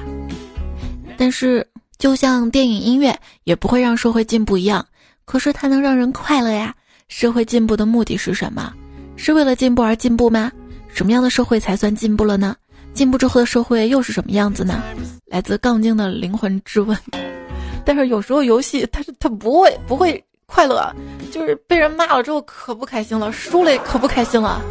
[1.17, 1.65] 但是，
[1.97, 4.85] 就像电影、音乐也不会让社会进步一样，
[5.25, 6.73] 可是它能让人快乐呀。
[7.07, 8.71] 社会进步的目的是什么？
[9.15, 10.51] 是为了进步而进步吗？
[10.87, 12.55] 什么样的社会才算进步了呢？
[12.93, 14.81] 进步之后的社会又是什么样子呢？
[15.25, 16.97] 来自杠精的灵魂质问。
[17.85, 20.93] 但是有时候游戏它是它不会不会快乐，
[21.31, 24.61] 就是被人骂了之后可不开心了，输了也可不开心了。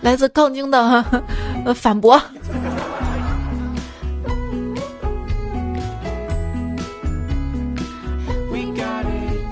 [0.00, 1.04] 来自杠精的
[1.66, 2.20] 呃反驳。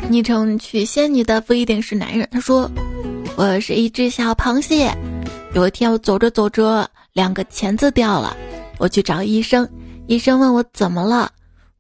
[0.09, 2.29] 昵称曲仙女的不一定是男人。
[2.31, 2.71] 他说
[3.37, 4.93] ：“我是一只小螃蟹，
[5.55, 8.37] 有一天我走着走着。”两个钳子掉了，
[8.77, 9.69] 我去找医生。
[10.09, 11.31] 医生问我怎么了，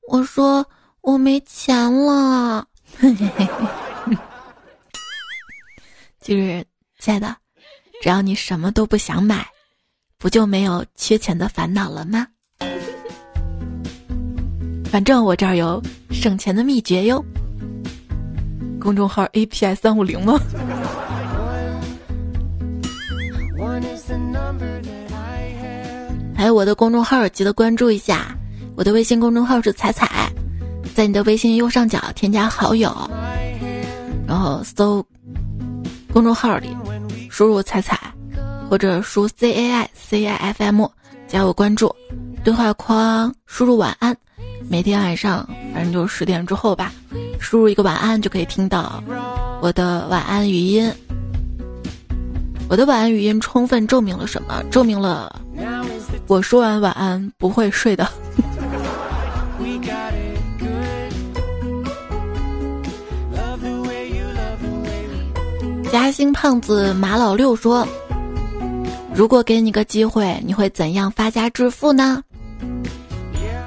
[0.08, 0.64] 我说
[1.00, 2.64] 我没钱了。
[6.22, 6.64] 就是，
[7.00, 7.36] 亲爱的，
[8.00, 9.44] 只要你什么都不想买，
[10.16, 12.28] 不就没有缺钱的烦恼了吗？
[14.84, 15.82] 反正我这儿有
[16.12, 17.24] 省钱的秘诀哟。
[18.84, 20.38] 公众号 A P I 三五零吗？
[26.36, 28.36] 还有我的公众号，记得关注一下。
[28.76, 30.30] 我的微信公众号是彩彩，
[30.94, 32.94] 在你的微信右上角添加好友，
[34.26, 35.02] 然后搜
[36.12, 36.76] 公众号里
[37.30, 37.98] 输入彩彩，
[38.68, 40.86] 或者输 C A I C I F M
[41.26, 41.94] 加我关注。
[42.44, 44.14] 对话框输入晚安，
[44.68, 46.92] 每天晚上反正就十点之后吧，
[47.38, 49.02] 输入一个晚安就可以听到
[49.60, 50.92] 我的晚安语音。
[52.68, 54.62] 我的晚安语音充分证明了什么？
[54.70, 55.40] 证明了。
[56.26, 58.08] 我说完晚安不会睡的。
[65.92, 67.86] 嘉兴胖子马老六说
[69.14, 72.20] ：“如果给你个机会，你会怎样发家致富呢？”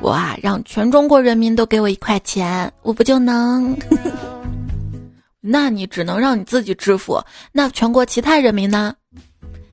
[0.01, 3.77] 我啊，让全中国人民都给我一块钱，我不就能？
[5.41, 7.21] 那你只能让你自己支付。
[7.51, 8.93] 那全国其他人民呢？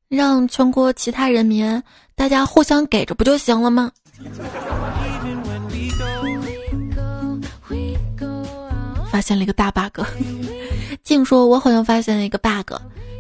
[0.09, 1.83] 让全国其他人民。
[2.17, 3.91] 大家互相给着不就行了吗？
[9.11, 10.01] 发现了一个大 bug，
[11.03, 12.73] 静说：“我好像发现了一个 bug。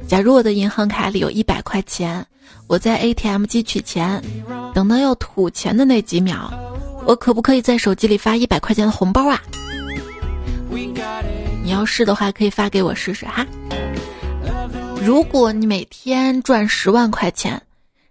[0.06, 2.24] 假如我的银行卡里有一百块钱，
[2.68, 4.22] 我在 ATM 机取钱，
[4.72, 6.52] 等到要吐钱的那几秒，
[7.06, 9.40] 我可不可以在手机里发一百块钱的红包啊？
[11.62, 13.46] 你要试的话，可以发给我试试哈。
[15.02, 17.60] 如果你每天赚十万块钱。”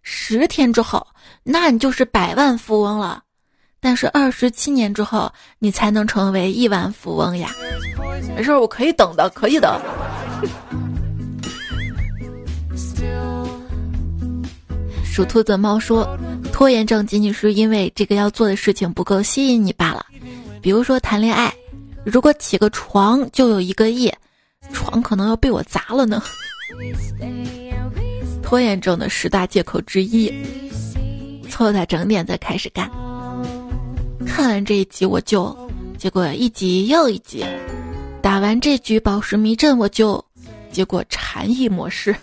[0.06, 1.08] 十天之后，
[1.44, 3.24] 那你就是百万富翁了。
[3.80, 7.52] 但是二十七年之后，你才能成为亿万富翁呀。
[8.36, 9.82] 没事，我可以等的，可以的。
[15.06, 16.06] 属兔子猫说，
[16.54, 20.06] 拖延症仅仅是因为这个要做的事情不够吸引你罢了。
[20.62, 21.52] 比如说谈恋爱，
[22.06, 24.10] 如果起个床就有一个亿，
[24.72, 26.24] 床可能要被我砸了呢。
[28.44, 30.32] 拖延症的十大借口之一，
[31.50, 32.90] 凑到整点再开始干。
[34.26, 35.58] 看完这一集我就，
[35.98, 37.44] 结果一集又一集，
[38.22, 40.24] 打完这局宝石迷阵我就，
[40.72, 42.16] 结果禅意模式。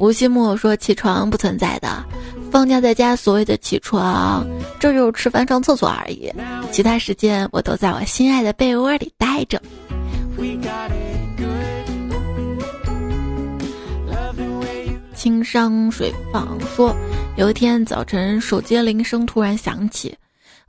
[0.00, 2.02] 吴昕木说起床不存在的。
[2.50, 4.44] 放假在家，所谓的起床，
[4.80, 6.32] 这就是吃饭、上厕所而已。
[6.72, 9.60] 其他时间，我都在我心爱的被窝里待着。
[15.14, 16.96] 轻伤水放说，
[17.36, 20.16] 有一天早晨，手机铃声突然响起，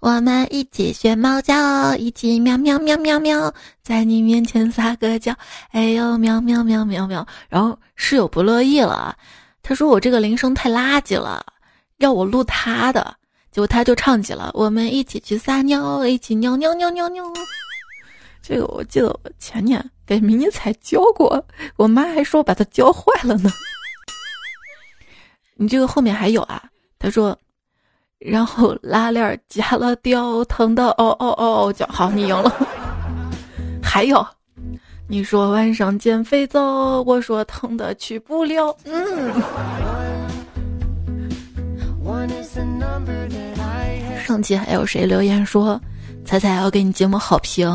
[0.02, 5.32] 我们一起学猫叫，一起喵喵喵喵喵，在你面前撒个娇，
[5.70, 7.26] 哎呦喵喵喵喵喵。
[7.48, 9.16] 然后室友不乐意了，
[9.62, 11.46] 他说我这个铃声太垃圾了。
[11.98, 13.16] 要我录他的，
[13.52, 17.24] 结果他就唱起了“我们一起去撒尿，一起尿尿尿尿尿”。
[18.42, 21.46] 这个我记得我前年给迷你彩教过，
[21.76, 23.52] 我妈还说把它教坏了呢。
[25.54, 26.64] 你这个后面还有啊？
[26.98, 27.38] 他说，
[28.24, 31.88] 然后拉链夹了掉，疼的嗷嗷嗷嗷叫。
[31.88, 32.54] 好，你赢了。
[33.82, 34.26] 还有，
[35.08, 38.76] 你说晚上减肥皂，我说疼的去不了。
[38.86, 39.32] 嗯。
[44.24, 45.82] 上期还有谁留言说，
[46.24, 47.68] 彩彩要给你节目好评，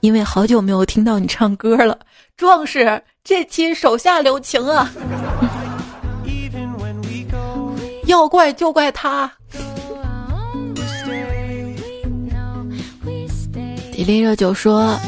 [0.00, 1.98] 因为好久没有听到你唱歌了。
[2.36, 4.90] 壮士，这期手下留情啊！
[8.08, 9.30] 要怪就怪他。
[13.92, 14.98] 迪丽热酒说，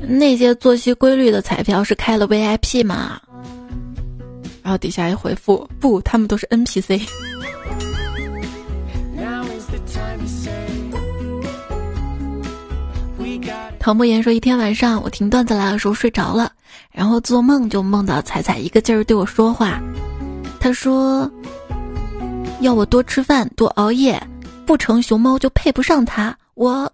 [0.00, 3.20] 那些作息规律的彩票是开了 VIP 吗？
[4.62, 7.02] 然后底下一回复，不，他们都是 NPC。
[13.80, 16.52] 唐慕言说：“一天晚上，我听段子来的时候睡着了，
[16.92, 19.82] 然后做梦就梦到彩彩一个劲儿对我说话。
[20.60, 21.30] 他说，
[22.64, 24.18] 要我多吃饭，多熬夜，
[24.64, 26.34] 不成熊猫就配不上他。
[26.54, 26.90] 我。”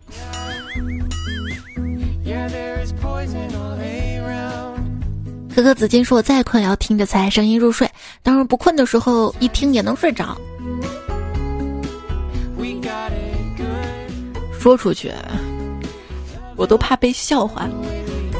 [5.54, 7.88] 可可紫金说：“我再困也要听着才声音入睡，
[8.22, 10.36] 当然不困的时候一听也能睡着。”
[14.58, 15.12] 说出去。
[16.56, 17.68] 我都怕被笑话。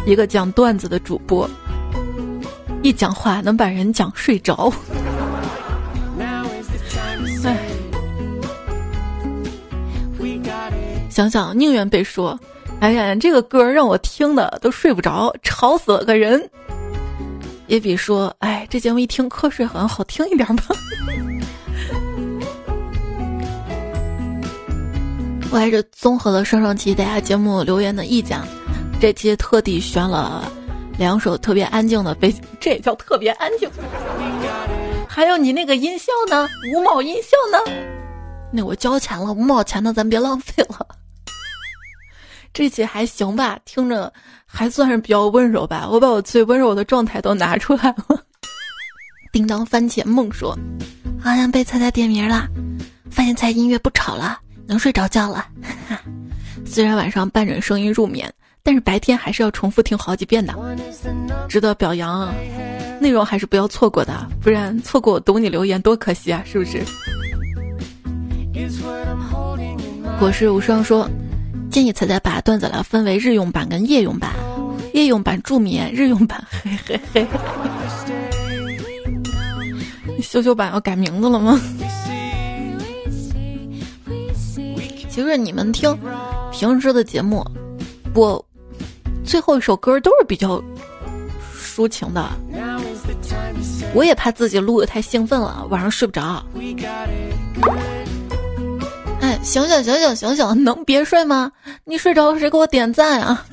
[0.05, 1.49] 一个讲段子的主播，
[2.83, 4.73] 一讲话能把人讲睡着。
[7.45, 7.57] 哎，
[11.09, 12.39] 想想宁愿被说，
[12.81, 16.51] 哎呀，这个歌让我听的都睡不着，吵死了个人。
[17.67, 20.65] 也比说，哎，这节目一听瞌睡好像好听一点吧。
[25.53, 28.39] 我还是综合了上上期大家节目留言的意见，
[29.01, 30.51] 这期特地选了
[30.99, 33.71] 两首特别安静的背景，这也叫特别安静。
[35.21, 36.49] 还有你那个音效呢？
[36.73, 37.59] 五毛音效呢？
[38.51, 40.87] 那我交钱了，五毛钱的咱别浪费了。
[42.55, 44.11] 这期还行吧，听着
[44.47, 45.87] 还算是比较温柔吧。
[45.87, 48.25] 我把我最温柔的状态都拿出来了。
[49.31, 50.59] 叮当番茄梦说，
[51.23, 52.49] 好像被菜菜点名了，
[53.11, 54.41] 发现菜音乐不吵了。
[54.67, 55.47] 能睡着觉了，
[56.65, 58.33] 虽然晚上伴着声音入眠，
[58.63, 60.55] 但是白天还是要重复听好几遍的，
[61.49, 62.35] 值得表扬啊。
[63.01, 66.83] 内容还是不要错过的，不然错过我读你留言多可惜啊，是不是？
[70.21, 71.09] 我是无双说，
[71.71, 74.35] 建议彩彩把段子来分为日用版跟夜用版，
[74.93, 77.27] 夜用版助眠，日用版 嘿嘿嘿。
[80.17, 81.59] 你羞羞版要改名字了吗？
[85.09, 85.99] 其实你们听
[86.53, 87.43] 平时的节目，
[88.15, 88.45] 我
[89.31, 90.61] 最后一首歌都是比较
[91.57, 92.29] 抒情的。
[93.95, 96.45] 我也怕自己录的太兴奋了，晚上睡不着。
[99.21, 101.53] 哎，醒醒醒醒醒醒，能别睡吗？
[101.85, 103.47] 你睡着谁给我点赞啊？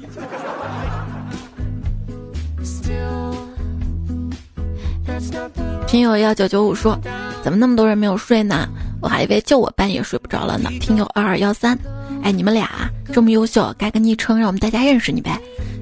[5.87, 6.99] 听友幺九九五说，
[7.41, 8.67] 怎么那么多人没有睡呢？
[9.01, 10.69] 我还以为就我半夜睡不着了呢。
[10.81, 11.79] 听友二二幺三，
[12.21, 12.69] 哎，你们俩
[13.13, 15.39] 这么优秀，改个昵称让我们大家认识你呗。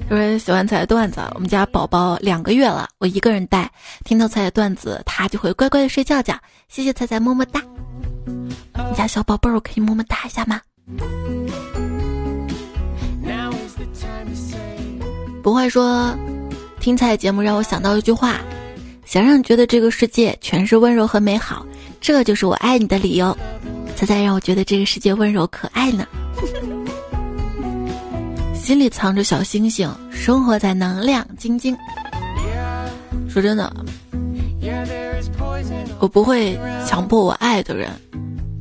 [0.08, 3.68] 说喜欢彩的段子，我们家宝宝两个月了，我一个人带，
[4.04, 6.38] 听到彩的段子，他就会乖乖的睡觉觉。
[6.68, 7.60] 谢谢彩彩，么么哒。
[8.26, 10.60] 你家小宝贝儿，我可以么么哒一下吗？
[15.42, 16.16] 不会说，
[16.78, 18.36] 听彩节目让我想到一句话，
[19.06, 21.64] 想让你觉得这个世界全是温柔和美好。
[22.00, 23.36] 这就是我爱你的理由，
[23.94, 26.06] 才才让我觉得这个世界温柔可爱呢。
[28.54, 31.74] 心里藏着小星星，生活在能量晶晶。
[33.28, 33.72] 说真的，
[36.00, 37.88] 我不会强迫我爱的人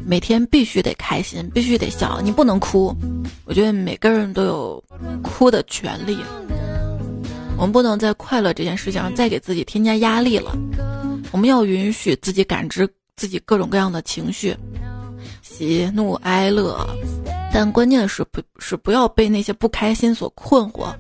[0.06, 2.22] 每天必须得开心，必须得笑。
[2.24, 2.96] 你不能哭，
[3.46, 4.84] 我觉得每个人都有
[5.24, 6.18] 哭的权利。
[7.58, 10.52] 我们不能在快乐这件事情上再给自己添加压力了。
[11.32, 12.88] 我们要允许自己感知。
[13.18, 14.54] 自己各种各样的情绪，
[15.42, 16.86] 喜怒哀乐，
[17.50, 20.94] 但关键是不是不要被那些不开心所困惑。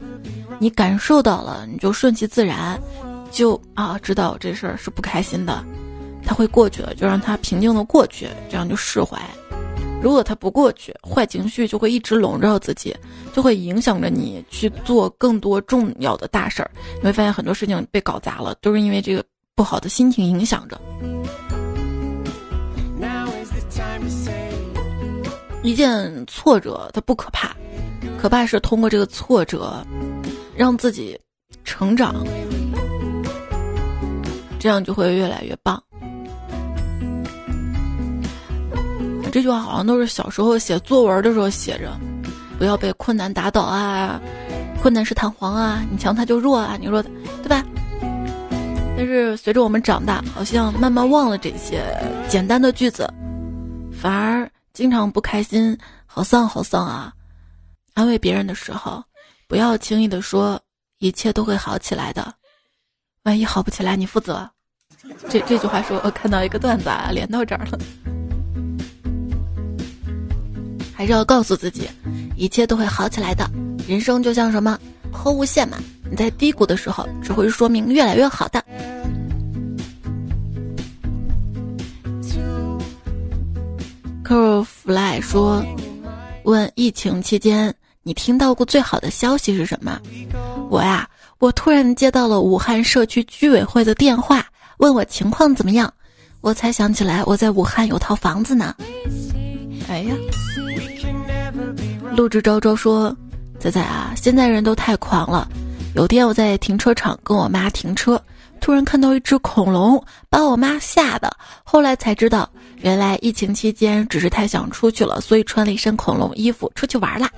[0.58, 2.80] 你感受到了，你就顺其自然，
[3.32, 5.62] 就啊知道这事儿是不开心的，
[6.26, 9.22] 它会过去的，就让它平静的过去，这样就释怀。
[10.01, 12.95] 如果它不过去，坏情绪就会一直笼罩自己，
[13.33, 16.69] 就会影响着你去做更多重要的大事儿。
[16.97, 19.23] 你会发现很多事情被搞砸了，都是因为这个
[19.55, 20.79] 不好的心情影响着。
[25.63, 27.55] 一件挫折，它不可怕，
[28.21, 29.83] 可怕是通过这个挫折，
[30.55, 31.19] 让自己
[31.63, 32.23] 成长，
[34.59, 35.81] 这样就会越来越棒。
[39.36, 41.91] 这句话好像都是小时候写作文的时候写着，
[42.57, 44.17] 不要被困难打倒啊，
[44.81, 47.09] 困难是弹簧啊，你强他就弱啊，你弱的，
[47.43, 47.61] 对吧？
[48.95, 51.83] 但是随着我们长大，好像慢慢忘了这些
[52.29, 53.13] 简单的句子，
[53.91, 57.11] 反而经常不开心，好丧好丧啊！
[57.93, 59.03] 安慰别人的时候，
[59.49, 60.57] 不要轻易的说
[60.99, 62.33] 一切都会好起来的，
[63.23, 64.49] 万一好不起来，你负责。
[65.27, 67.77] 这这句话说，我看到一个段子啊，连到这儿了。
[70.95, 71.89] 还是要告诉自己，
[72.37, 73.45] 一切都会好起来的。
[73.85, 74.79] 人生就像什么
[75.11, 75.77] 抛物线嘛，
[76.09, 78.63] 你在低谷的时候，只会说明越来越好的。
[84.23, 85.63] Curfly 说
[86.43, 87.71] ：“问疫情期间
[88.01, 89.99] 你听到过最好的消息是什么？”
[90.71, 94.43] 我呀，我突然接到了武汉社区居委会的电话，
[94.77, 95.93] 问我情况怎么样，
[96.41, 98.73] 我才想起来我在武汉有套房子呢。
[99.87, 100.15] 哎呀。
[102.16, 103.13] 陆志昭昭说
[103.59, 105.49] ：“仔仔啊，现在人都太狂了。
[105.95, 108.22] 有天我在停车场跟我妈停车，
[108.61, 111.30] 突然看到一只恐龙，把我妈吓的。
[111.66, 117.30] 后来才知道，原来疫情期间只是太想出去了，所以穿了一身恐龙衣服出去玩啦。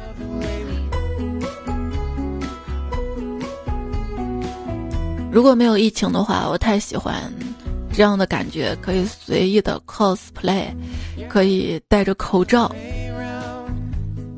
[5.31, 7.15] 如果没有疫情的话，我太喜欢
[7.91, 10.67] 这样的感觉，可以随意的 cosplay，
[11.27, 12.71] 可以戴着口罩。”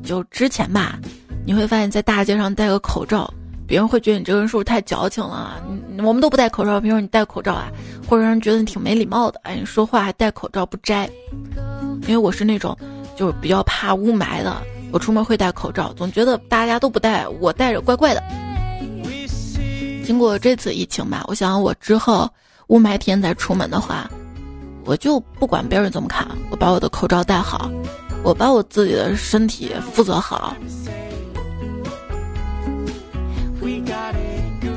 [0.04, 0.98] 就之前吧，
[1.44, 3.32] 你会发现在大街上戴个口罩，
[3.66, 5.62] 别人会觉得你这个人是不是太矫情了？
[5.98, 7.70] 我们都不戴口罩，凭什么你戴口罩啊？
[8.08, 9.40] 或者让人觉得你挺没礼貌的。
[9.44, 11.08] 哎，你说话还戴口罩不摘，
[12.02, 12.76] 因为我是那种
[13.16, 14.56] 就是比较怕雾霾的，
[14.90, 18.22] 我出门会戴口罩，总觉得大家都不戴，我戴着怪怪的。
[20.04, 22.28] 经过这次疫情吧，我想我之后
[22.66, 24.10] 雾霾天再出门的话，
[24.84, 27.70] 我就不管别人怎么看，我把我的口罩戴好。
[28.22, 30.54] 我把我自己的身体负责好，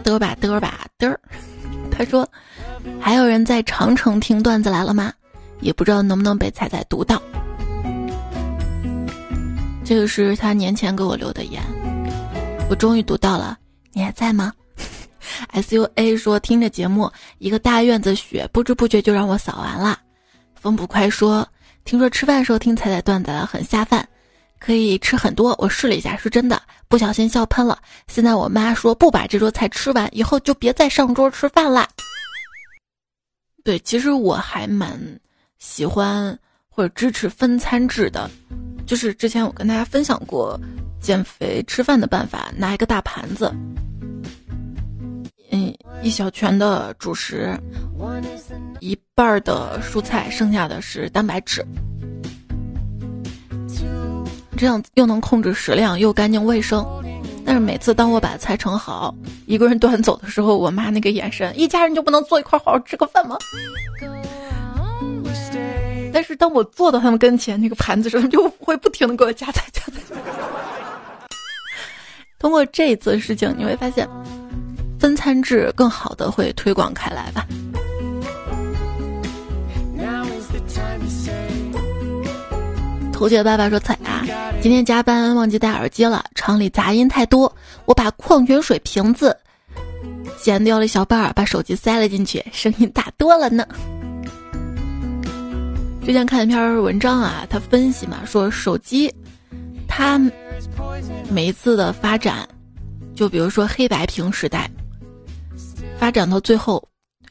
[0.04, 1.20] 嘚吧嘚吧嘚儿。
[1.92, 2.28] 他说
[3.00, 5.14] ：“还有人在长城听段子来了吗？
[5.60, 7.22] 也不知道能不能被彩彩读到。”
[9.86, 11.62] 这个是他年前给我留的言，
[12.70, 13.58] 我终于读到了。
[13.92, 14.52] 你还在吗
[15.50, 20.00] ？S U A 说：“听着节目，一个大院子雪不知不觉就让我扫完了。”
[20.56, 21.48] 风不快说。
[21.86, 24.08] 听说吃饭时候听彩彩段子很下饭，
[24.60, 25.54] 可以吃很多。
[25.60, 27.78] 我试了一下，是真的，不小心笑喷了。
[28.08, 31.88] 现在我妈说不把这桌菜吃完，以后就别再上桌吃饭啦。
[33.64, 35.00] 对，其实我还蛮
[35.60, 36.38] 喜欢
[36.70, 38.30] 或者支持分餐制的，
[38.86, 40.60] 就是之前我跟大家分享过
[41.02, 43.54] 减肥吃饭的办法，拿一个大盘子。
[46.02, 47.58] 一小拳的主食，
[48.80, 51.66] 一半的蔬菜，剩下的是蛋白质，
[54.58, 56.86] 这样又能控制食量，又干净卫生。
[57.46, 59.14] 但是每次当我把菜盛好，
[59.46, 63.38] 一个人端走的时候，我妈那个眼神，一家人就不能坐一块好好吃个饭吗？
[66.14, 70.00] 但是当我坐到他们跟前，那个盘子上就会不停的给我夹菜夹菜。
[72.40, 74.08] 通过这一次事情，你会发现。
[75.04, 77.46] 分餐制更好的会推广开来吧。
[83.12, 84.26] 头姐爸爸说：“彩啊，
[84.62, 89.38] 今天加班忘记戴耳机了，厂里杂音太多，我把矿泉水瓶子
[90.42, 93.68] 剪掉了一小半儿，把手机塞了进去，声音大多了呢。”
[96.06, 99.14] 之前看一篇文章啊，他分析嘛，说手机
[99.86, 100.18] 它
[101.30, 102.48] 每一次的发展，
[103.14, 104.72] 就比如说黑白屏时代。
[106.00, 106.86] 发展到最后，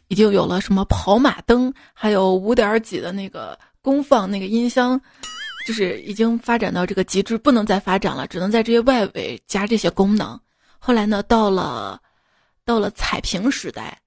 [0.08, 4.98] 已经有了什么跑马灯，还有五点几的那个功放那个音箱，
[5.66, 10.40] 就是已经发展到这个极致，不能再发展了，只能在这些外围加这些功能。
[10.78, 12.00] 后来呢，到了
[12.64, 14.00] 到了彩屏时代，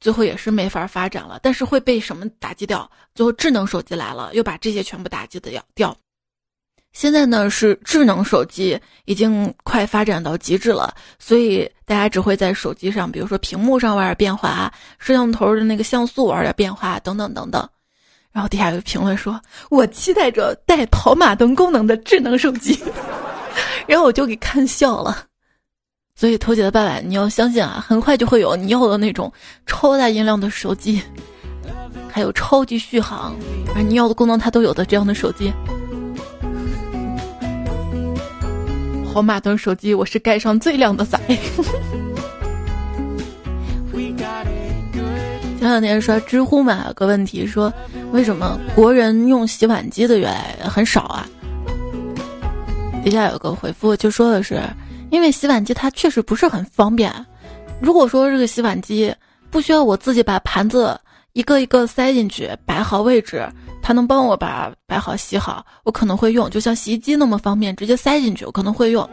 [0.00, 2.88] 最后也是没法发展了，但是会被什么打击掉？
[3.14, 5.96] 最后智能手机来了，又把这些全部打击的掉掉。
[6.92, 17.66] 现在呢是智能手机已经快发展到极致了，所以大家只会在手机上，比如说屏幕上玩点变化，摄像头的那个像素玩点变化，等等等等。
[18.30, 19.38] 然后底下有评论说
[19.68, 22.78] ：“我期待着带跑马灯功能的智能手机。
[23.86, 25.26] ”然后我就给看笑了。
[26.14, 29.30] 所以头姐的爸爸，你要相信啊，很快就会有你要的那种
[29.66, 31.02] 超大音量的手机，
[32.10, 33.34] 还有超级续航，
[33.74, 35.52] 而你要的功能它都有的这样的手机。
[39.12, 41.20] 跑马灯手机，我是盖上最靓的仔。
[45.58, 47.70] 前两天刷知乎嘛，有个问题说，
[48.12, 51.28] 为什么国人用洗碗机的越来很少啊？
[53.04, 54.62] 底下有个回复就说的是，
[55.10, 57.12] 因为洗碗机它确实不是很方便。
[57.82, 59.14] 如果说这个洗碗机
[59.50, 60.98] 不需要我自己把盘子
[61.32, 63.46] 一个一个塞进去摆好位置，
[63.82, 66.50] 它能帮我把摆好洗好，我可能会用。
[66.50, 69.08] 就像洗衣机那么方便，直接塞进去，我可能会用。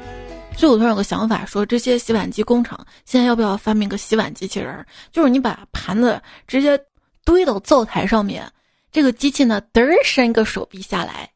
[0.58, 4.86] 所以我突然有个想法，说这些洗碗机工厂现在要不要发明个洗碗机器人？
[5.12, 6.78] 就是你把盘子直接
[7.24, 8.52] 堆到灶台上面，
[8.92, 11.30] 这个机器呢，嘚儿伸一个手臂下来，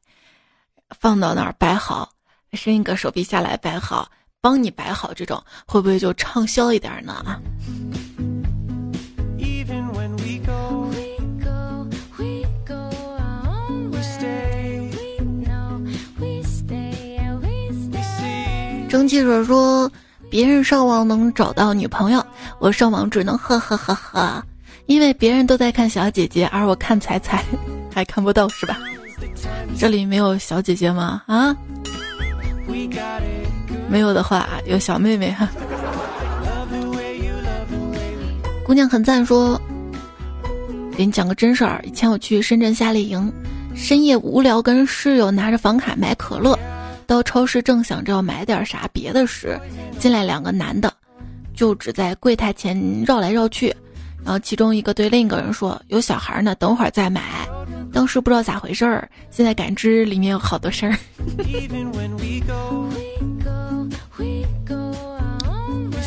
[1.00, 2.10] 放到那儿摆好，
[2.52, 4.12] 伸一个手臂下来摆好，
[4.42, 7.14] 帮你摆好，这种会不会就畅销一点呢？
[7.26, 7.40] 啊？
[18.94, 19.92] 生气者说
[20.30, 22.24] ：“别人上网能找到女朋友，
[22.60, 24.46] 我上网只能呵呵呵呵，
[24.86, 27.44] 因为别人都在看小姐姐，而我看彩彩
[27.92, 28.78] 还看不到，是吧？
[29.76, 31.24] 这里没有小姐姐吗？
[31.26, 31.58] 啊？
[33.90, 35.50] 没有的话，有小妹妹哈。”
[38.64, 39.60] 姑娘很赞说
[40.96, 43.34] ：“给你讲个真事儿，以前我去深圳夏令营，
[43.74, 46.56] 深夜无聊，跟室友拿着房卡买可乐。”
[47.04, 49.60] 到超市正想着要买点啥别的时，
[50.00, 50.92] 进来两个男的，
[51.56, 53.76] 就只在柜台前绕来绕去，
[54.24, 57.22] 然后其中一个对另一个人说：“有小孩呢，等会儿再买。”
[57.94, 60.98] 当时不知道咋回事儿，现在感知里面有好多事儿。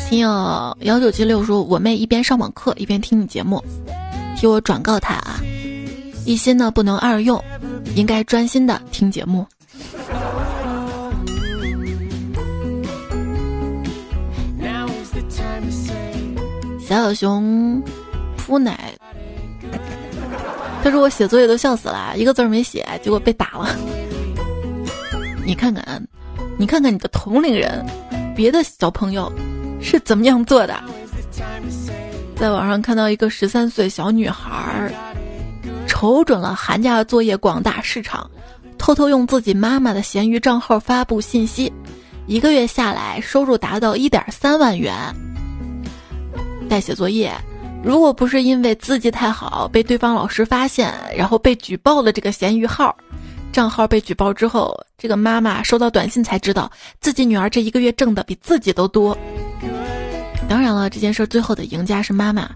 [0.09, 3.63] 听友幺九七六说：“我妹一边上网课一边听你节目，
[4.35, 5.39] 替我转告她啊，
[6.25, 7.41] 一心呢不能二用，
[7.95, 9.45] 应该专心的听节目。”
[16.87, 17.83] 小小熊
[18.37, 18.93] 扑奶，
[20.81, 23.75] 他说我写作业都笑死了，一个字儿没写，结果被打了。
[25.43, 26.01] 你看看，
[26.57, 27.85] 你看看你的同龄人，
[28.33, 29.29] 别的小朋友
[29.81, 30.81] 是怎么样做的？
[32.37, 34.89] 在网上看到一个十三岁小女孩，
[35.87, 38.31] 瞅准了寒假作业广大市场，
[38.77, 41.69] 偷偷用自己妈妈的闲鱼账号发布信息，
[42.27, 44.95] 一个月下来收入达到一点三万元。
[46.67, 47.31] 代写作业，
[47.83, 52.95] 如果不是因为字迹太好被对方老师发现，然后被举报了这个闲鱼号，
[53.51, 59.17] 账号被举报之后，这个妈妈收到短信才知道自己女儿这一个月挣的比自己都多。
[60.49, 62.49] 当然了，这件事最后的赢家是妈妈。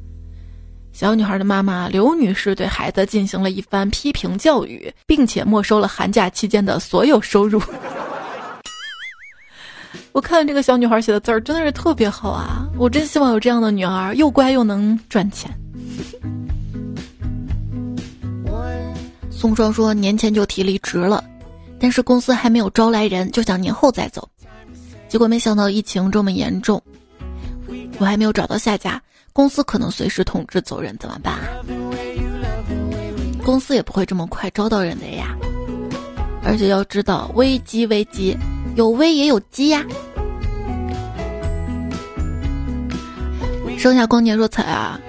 [0.94, 7.62] 小女孩的妈妈刘女士对孩子进行了一番批评教育，并且没收了寒假期间的所有收入。
[10.12, 12.68] 我看这个小女孩写的字儿真的是特别好啊！
[12.78, 15.50] 我真希望有这样的女儿，又乖又能赚钱。
[19.30, 21.24] 宋双说年前就提离职了，
[21.80, 24.28] 但是公司还没有招来人，就想年后再走。
[25.08, 26.82] 结果没想到疫情这么严重，
[27.98, 29.02] 我还没有找到下家，
[29.34, 31.40] 公司可能随时通知走人，怎么办？
[33.44, 35.36] 公司也不会这么快招到人的呀！
[36.44, 38.38] 而且要知道，危机危机。
[38.76, 39.86] 有威也有机呀！
[43.78, 45.00] 剩下光年说彩啊，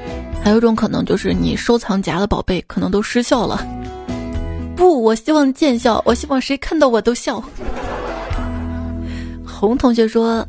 [0.43, 3.65] 还有一种可能就是你收藏夹的宝贝可能都失效了。
[4.75, 7.43] 不，我希望见效，我希望谁看到我都笑。
[9.47, 10.47] 红同学说，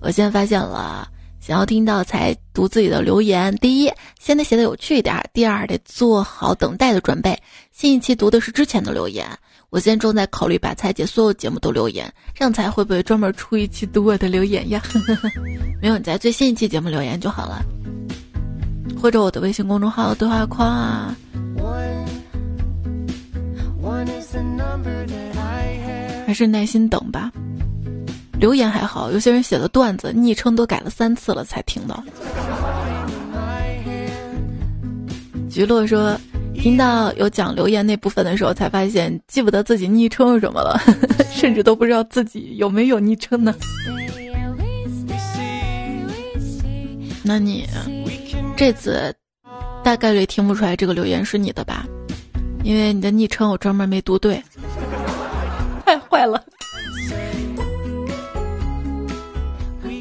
[0.00, 1.06] 我现在发现了，
[1.38, 3.54] 想要听到才读自己的留言。
[3.56, 7.38] 第一，先得写的有趣一点；第二，得做好等待的准备。
[7.70, 9.26] 新一期读的是之前的留言。
[9.70, 14.82] 我现在正在考虑把蔡姐所有节目都留言，这样才会不会专门出一期读我的留言呀？
[15.80, 17.62] 没有，你在最新一期节目留言就好了，
[19.00, 21.14] 或者我的微信公众号对话框啊。
[26.26, 27.30] 还是耐心等吧。
[28.40, 32.02] 留言还好，有些人写的段子昵称都改了三次了才听到。
[35.48, 36.18] 菊落说。
[36.60, 40.78] 听到有讲留言那部分的时候，才发现记不得自己昵称是什么了，
[41.32, 43.54] 甚至都不知道自己有没有昵称呢。
[47.24, 47.66] 那你
[48.56, 49.14] 这次
[49.82, 51.86] 大概率听不出来这个留言是你的吧？
[52.62, 54.42] 因为你的昵称我专门没读对，
[55.86, 56.42] 太坏了。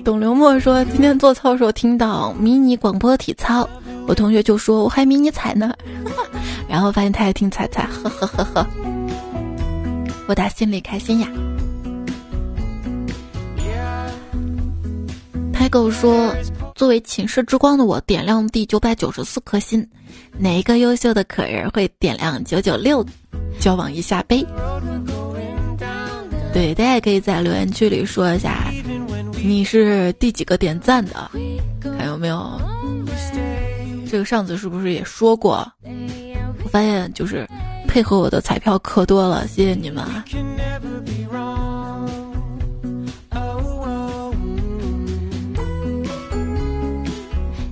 [0.04, 3.68] 董刘墨说，今天做操时候听到迷你广播体操。
[4.08, 5.72] 我同学就说我还迷你彩呢，
[6.70, 8.68] 然后发现他也听彩彩，呵呵呵呵，
[10.28, 11.28] 我打心里开心呀。
[15.52, 16.34] 太狗说，
[16.76, 19.86] 作为寝室之光的我，点亮第九百九十四颗心，
[20.38, 23.04] 哪一个优秀的可人会点亮九九六？
[23.60, 24.46] 交往一下呗。
[26.54, 28.72] 对，大家也可以在留言区里说一下，
[29.44, 31.30] 你是第几个点赞的？
[31.82, 32.62] 看有没有？
[34.10, 35.70] 这个上次是不是也说过？
[36.70, 37.50] 我发现就是
[37.88, 40.06] 配合我的彩票可多了，谢谢你们。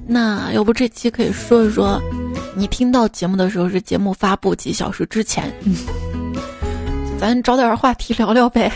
[0.07, 2.01] 那要不这期可以说一说，
[2.55, 5.53] 你听到节目的时候是节目发布几小时之前？
[5.63, 5.75] 嗯
[7.21, 8.71] 咱找点话题聊聊呗。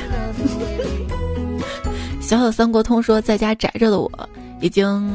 [2.21, 4.29] 小小三国通说，在家宅着的我
[4.61, 5.11] 已经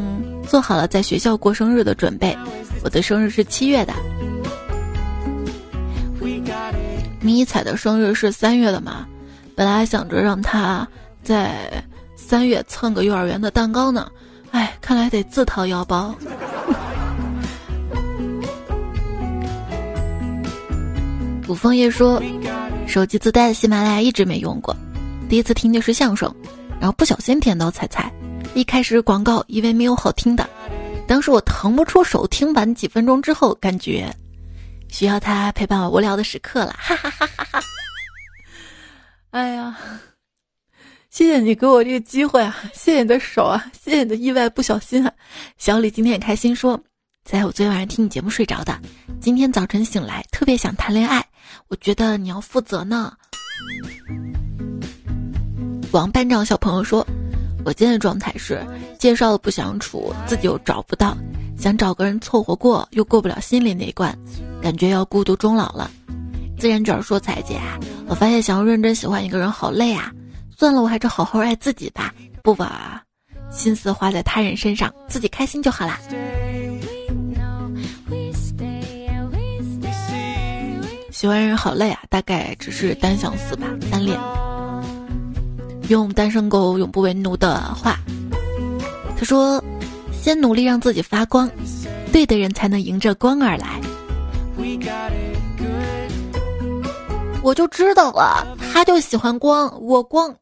[0.49, 2.37] 做好了在学校过生日的准备。
[2.83, 3.93] 我的生日是七月的，
[7.27, 9.05] 迷彩的生日是三月的嘛？
[9.57, 10.87] 本来想着让他
[11.25, 11.83] 在
[12.15, 14.09] 三月蹭个幼儿园的蛋糕呢。
[14.53, 16.15] 哎，看来得自掏腰包。
[21.45, 22.23] 古枫叶说，
[22.87, 24.75] 手机自带的喜马拉雅一直没用过，
[25.29, 26.33] 第一次听的是相声，
[26.79, 28.13] 然后不小心点到彩彩，
[28.55, 30.49] 一开始广告以为没有好听的，
[31.09, 34.15] 当时我腾不出手，听完几分钟之后，感觉
[34.89, 37.61] 需要他陪伴我无聊的时刻了，哈哈哈哈哈！
[39.31, 39.77] 哎呀。
[41.09, 42.55] 谢谢你给我这个机会啊！
[42.75, 43.65] 谢谢你的手啊！
[43.73, 45.11] 谢谢你的意外不小心啊！
[45.57, 46.79] 小李今天也开心说，
[47.25, 48.79] 在我昨天晚上听你节目睡着的，
[49.19, 51.27] 今天早晨醒来特别想谈恋爱，
[51.69, 53.15] 我觉得你要负责呢。
[55.91, 57.07] 王班长小朋友说，
[57.65, 58.63] 我今天的状态是
[58.99, 61.17] 介绍了不想处，自己又找不到，
[61.59, 64.15] 想找个人凑合过，又过不了心里那一关，
[64.63, 65.91] 感觉要孤独终老了。
[66.59, 67.61] 自然卷说彩姐，
[68.07, 70.11] 我发现想要认真喜欢一个人好累啊。
[70.57, 73.03] 算了，我还是好好爱自己吧，不把
[73.51, 76.01] 心思花在他人身上，自己开心就好啦。
[81.13, 84.19] 喜欢人好累啊，大概只是单相思吧，单恋。
[85.89, 87.99] 用单身狗永不为奴的话，
[89.17, 89.63] 他说
[90.21, 91.51] ：“先努力让自己发光，
[92.13, 93.81] 对的人才能迎着光而来。”
[97.43, 100.35] 我就知道了，他就喜欢光，我光。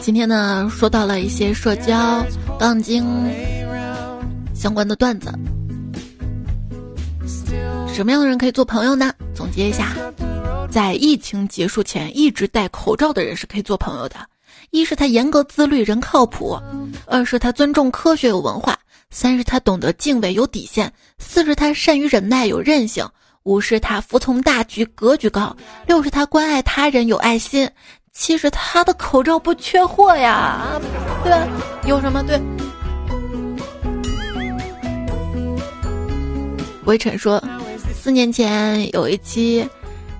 [0.00, 2.24] 今天呢，说到了一些社交、
[2.58, 3.06] 杠精
[4.54, 5.30] 相关的段子。
[7.92, 9.12] 什么样的人可以做朋友呢？
[9.34, 9.94] 总结一下，
[10.70, 14.16] 在疫情结束前一直戴口罩的人是可以做朋友的。
[14.70, 16.60] 一是他严格自律，人靠谱；
[17.06, 18.78] 二是他尊重科学，有文化。
[19.10, 23.08] 三是他懂得敬畏有底线，四是他善于忍耐有韧性，
[23.44, 25.56] 五是他服从大局格局高，
[25.86, 27.66] 六是他关爱他人有爱心，
[28.12, 30.78] 七是他的口罩不缺货呀，
[31.24, 31.48] 对吧？
[31.86, 32.38] 有什么对？
[36.84, 37.42] 微尘说，
[37.94, 39.62] 四年前有一期《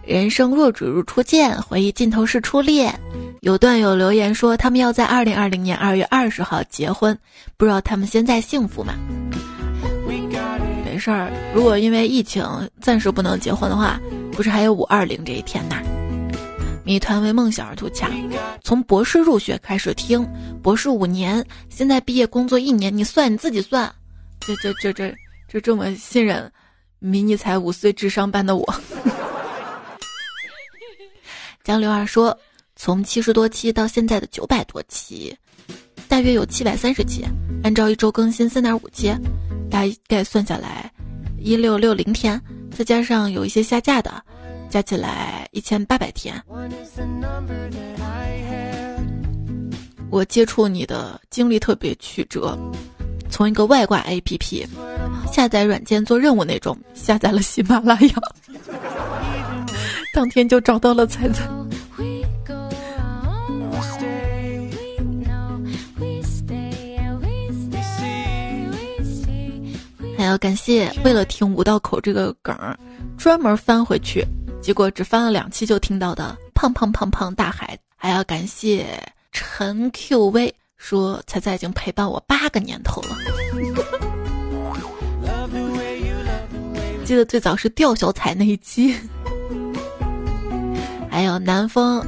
[0.02, 2.98] 人生若只如初见》，回忆尽头是初恋。
[3.40, 7.16] 有段友留言说，他们要在二零二零年二月二十号结婚，
[7.56, 8.94] 不知道他们现在幸福吗？
[10.84, 12.44] 没事儿，如果因为疫情
[12.80, 14.00] 暂时不能结婚的话，
[14.32, 15.76] 不是还有五二零这一天呐？
[16.84, 18.10] 谜团为梦想而图强，
[18.64, 20.26] 从博士入学开始听，
[20.60, 23.88] 博士五年，现在毕业工作一年，你算你自己算，
[24.40, 25.14] 这这这这
[25.46, 26.50] 这这么信任
[26.98, 28.74] 迷你才五岁智商班的我。
[31.62, 32.36] 江流儿说。
[32.80, 35.36] 从七十多期到现在的九百多期，
[36.06, 37.24] 大约有七百三十期。
[37.64, 39.12] 按照一周更新三点五期，
[39.68, 40.90] 大概算下来
[41.36, 44.22] 一六六零天，再加上有一些下架的，
[44.70, 46.40] 加起来一千八百天。
[50.08, 52.56] 我接触你的经历特别曲折，
[53.28, 54.64] 从一个外挂 APP
[55.32, 58.14] 下载软件做任务那种，下载了喜马拉雅，
[60.14, 61.44] 当天就找到了彩彩。
[70.18, 72.76] 还要感谢为了听五道口这个梗儿，
[73.16, 74.26] 专门翻回去，
[74.60, 77.78] 结果只翻了两期就听到的胖胖胖胖大海。
[77.94, 79.00] 还要感谢
[79.30, 83.16] 陈 QV 说彩彩已经陪伴我八个年头了。
[87.04, 88.96] 记得最早是吊小彩那一期。
[91.08, 92.04] 还有南风，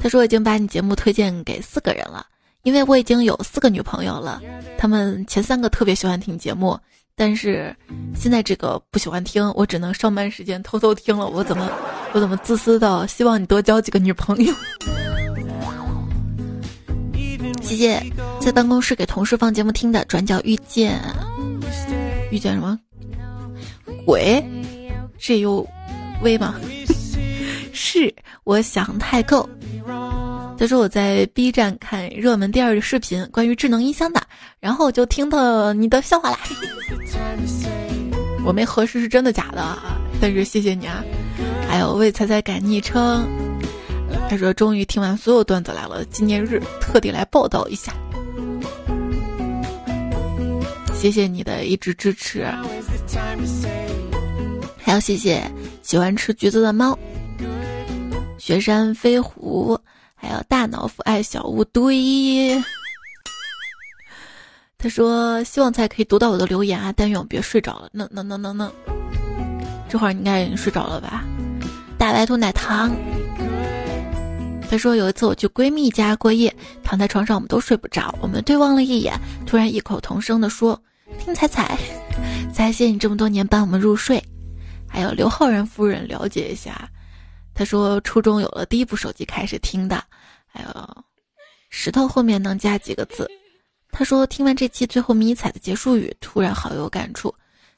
[0.00, 2.26] 他说已经把你节目推荐给四个人了，
[2.64, 4.42] 因为我已经有四个女朋友了，
[4.76, 6.76] 他们前三个特别喜欢听节目。
[7.18, 7.74] 但是
[8.14, 11.26] 现在这个不喜欢听，我只能上班时间偷偷听了。
[11.26, 11.70] 我怎么
[12.12, 14.54] 我怎么自私到希望你多交几个女朋友？
[17.62, 18.02] 谢谢
[18.38, 21.00] 在办公室给同事放节目听的转角遇见
[22.30, 22.78] 遇见什么
[24.04, 24.44] 鬼？
[25.18, 25.66] 这又
[26.22, 26.54] 微吗？
[27.72, 28.14] 是
[28.44, 29.48] 我想太够。
[30.58, 34.20] 他说我在 B 站看热门第二个视频，关于智能音箱的，
[34.58, 36.38] 然后我就听到你的笑话啦。
[38.44, 39.76] 我没核实是真的假的，
[40.20, 41.04] 但是谢谢你啊。
[41.68, 43.28] 还有为猜猜改昵称，
[44.30, 47.92] 他说终于听完所有段子来了，纪念日特地来报道一下。
[50.94, 52.46] 谢谢你的一直支持，
[54.78, 55.42] 还要谢谢
[55.82, 56.98] 喜欢吃橘子的猫，
[58.38, 59.78] 雪山飞狐。
[60.26, 62.60] 还有大脑腐爱小乌堆，
[64.76, 67.88] 他说希望才可以读到我的留言啊，但愿我别睡着了。
[67.92, 68.68] 能能能能能，
[69.88, 71.24] 这会儿应该已经睡着了吧？
[71.96, 72.90] 大白兔奶糖，
[74.68, 76.52] 他说有一次我去闺蜜家过夜，
[76.82, 79.14] 躺在床上我们都睡不着，我们对望了一眼，
[79.46, 80.76] 突然异口同声的说
[81.24, 81.78] ：“听彩彩，
[82.52, 84.20] 感谢你这么多年伴我们入睡。”
[84.90, 86.88] 还有刘浩然夫人了解一下。
[87.54, 90.04] 他说：“初中有了第一部手机开始听的，
[90.56, 91.04] 还有
[91.68, 93.28] 石头后面能加几个字。”
[93.92, 97.34] 他说：“听完这期最后迷彩的结束语，突然好有感触。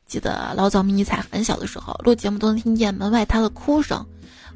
[0.06, 4.04] 记得老早迷彩很小的时候，录节目都能听见门外他的哭声，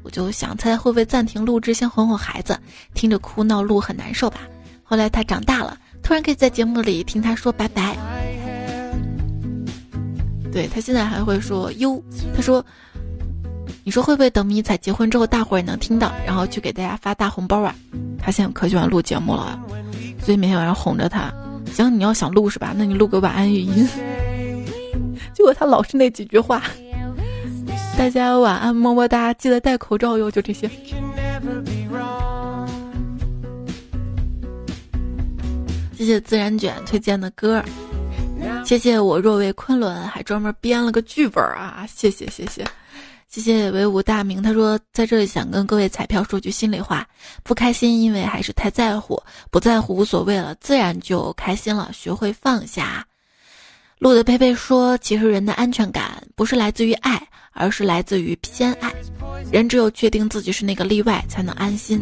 [0.03, 2.57] 我就想猜会不会暂停录制，先哄哄孩子，
[2.93, 4.41] 听着哭闹录很难受吧。
[4.83, 7.97] 后来他长大了，突然可以在节目里听他说拜拜。
[10.51, 12.01] 对他现在还会说哟，
[12.35, 12.65] 他说。”
[13.85, 17.75] 你说会不会等迷彩结婚之后，大伙儿也能听到，然后去给大家发大红包啊？
[18.17, 19.59] 他现在可喜欢录节目了，
[20.23, 21.33] 所以每天晚上哄着他。
[21.73, 22.73] 行，你要想录是吧？
[22.77, 23.87] 那你录个晚安语音。
[25.33, 26.63] 结果他老是那几句话。
[27.97, 30.69] 大家晚安，么么哒，记得戴口罩哟，就这些。
[35.97, 37.63] 谢谢自然卷推荐的歌，
[38.65, 41.85] 谢谢我若为昆仑还专门编了个剧本啊！
[41.87, 42.65] 谢谢谢谢。
[43.33, 47.03] 谢谢唯吾大名，他说在这里想跟各位彩票说句心里话，
[47.41, 49.19] 不开心因为还是太在乎，
[49.49, 51.89] 不在乎无所谓了，自然就开心了。
[51.91, 53.03] 学会放下。
[53.97, 58.93] 路的佩佩说，其实人的安全感不是来自于爱，而是来自于偏爱。
[59.51, 61.99] 人只有确定自己是那个例外，才能安心。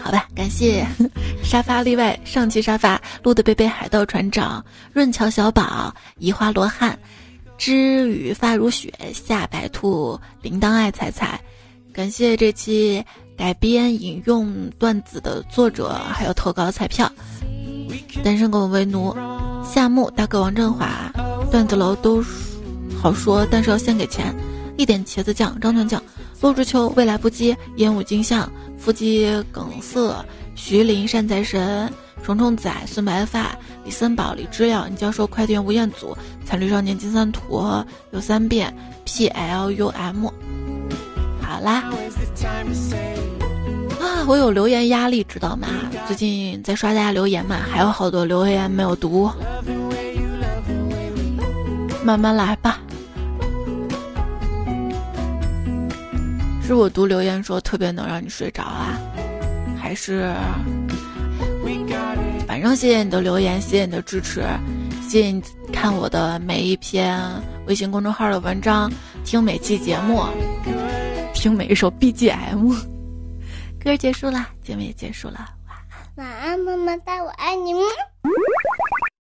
[0.00, 0.86] 好吧，感谢
[1.44, 6.98] 沙发例外上期沙发路的贝贝海盗船长润桥小宝移花罗汉。
[7.58, 11.40] 知雨发如雪，夏白兔铃铛爱踩踩，
[11.92, 13.04] 感谢这期
[13.36, 17.10] 改编引用段子的作者，还有投稿的彩票。
[18.22, 19.16] 单身狗为奴，
[19.64, 21.12] 夏木大哥王振华，
[21.50, 22.22] 段子楼都
[23.00, 24.34] 好说，但是要先给钱。
[24.76, 26.02] 一点茄子酱，张团酱，
[26.42, 31.90] 陆之秋未来不羁，烟雾镜像，腹肌梗塞，徐林善财神。
[32.22, 37.64] 虫虫仔、孙白发、李森宝、李知了、你教授、快递员吴彦祖、残绿少年金三图、
[38.10, 40.26] 有三遍、P L U M。
[41.40, 41.84] 好啦，
[44.00, 45.68] 啊，我有留言压力，知道吗？
[46.08, 49.30] 最近在刷大家留言嘛，还有好多留言没有读，
[52.04, 52.80] 慢慢来吧。
[56.60, 58.98] 是我读留言说特别能让你睡着啊，
[59.80, 60.34] 还是？
[62.46, 64.42] 反正谢谢你的留言，谢谢你的支持，
[65.08, 65.42] 谢谢你
[65.72, 67.20] 看我的每一篇
[67.66, 68.90] 微信公众号的文章，
[69.24, 70.22] 听每期节目，
[71.34, 72.74] 听每一首 BGM。
[73.82, 75.48] 歌结束了，节目也结束了，
[76.16, 77.82] 晚安，晚安，么么哒，我爱你们。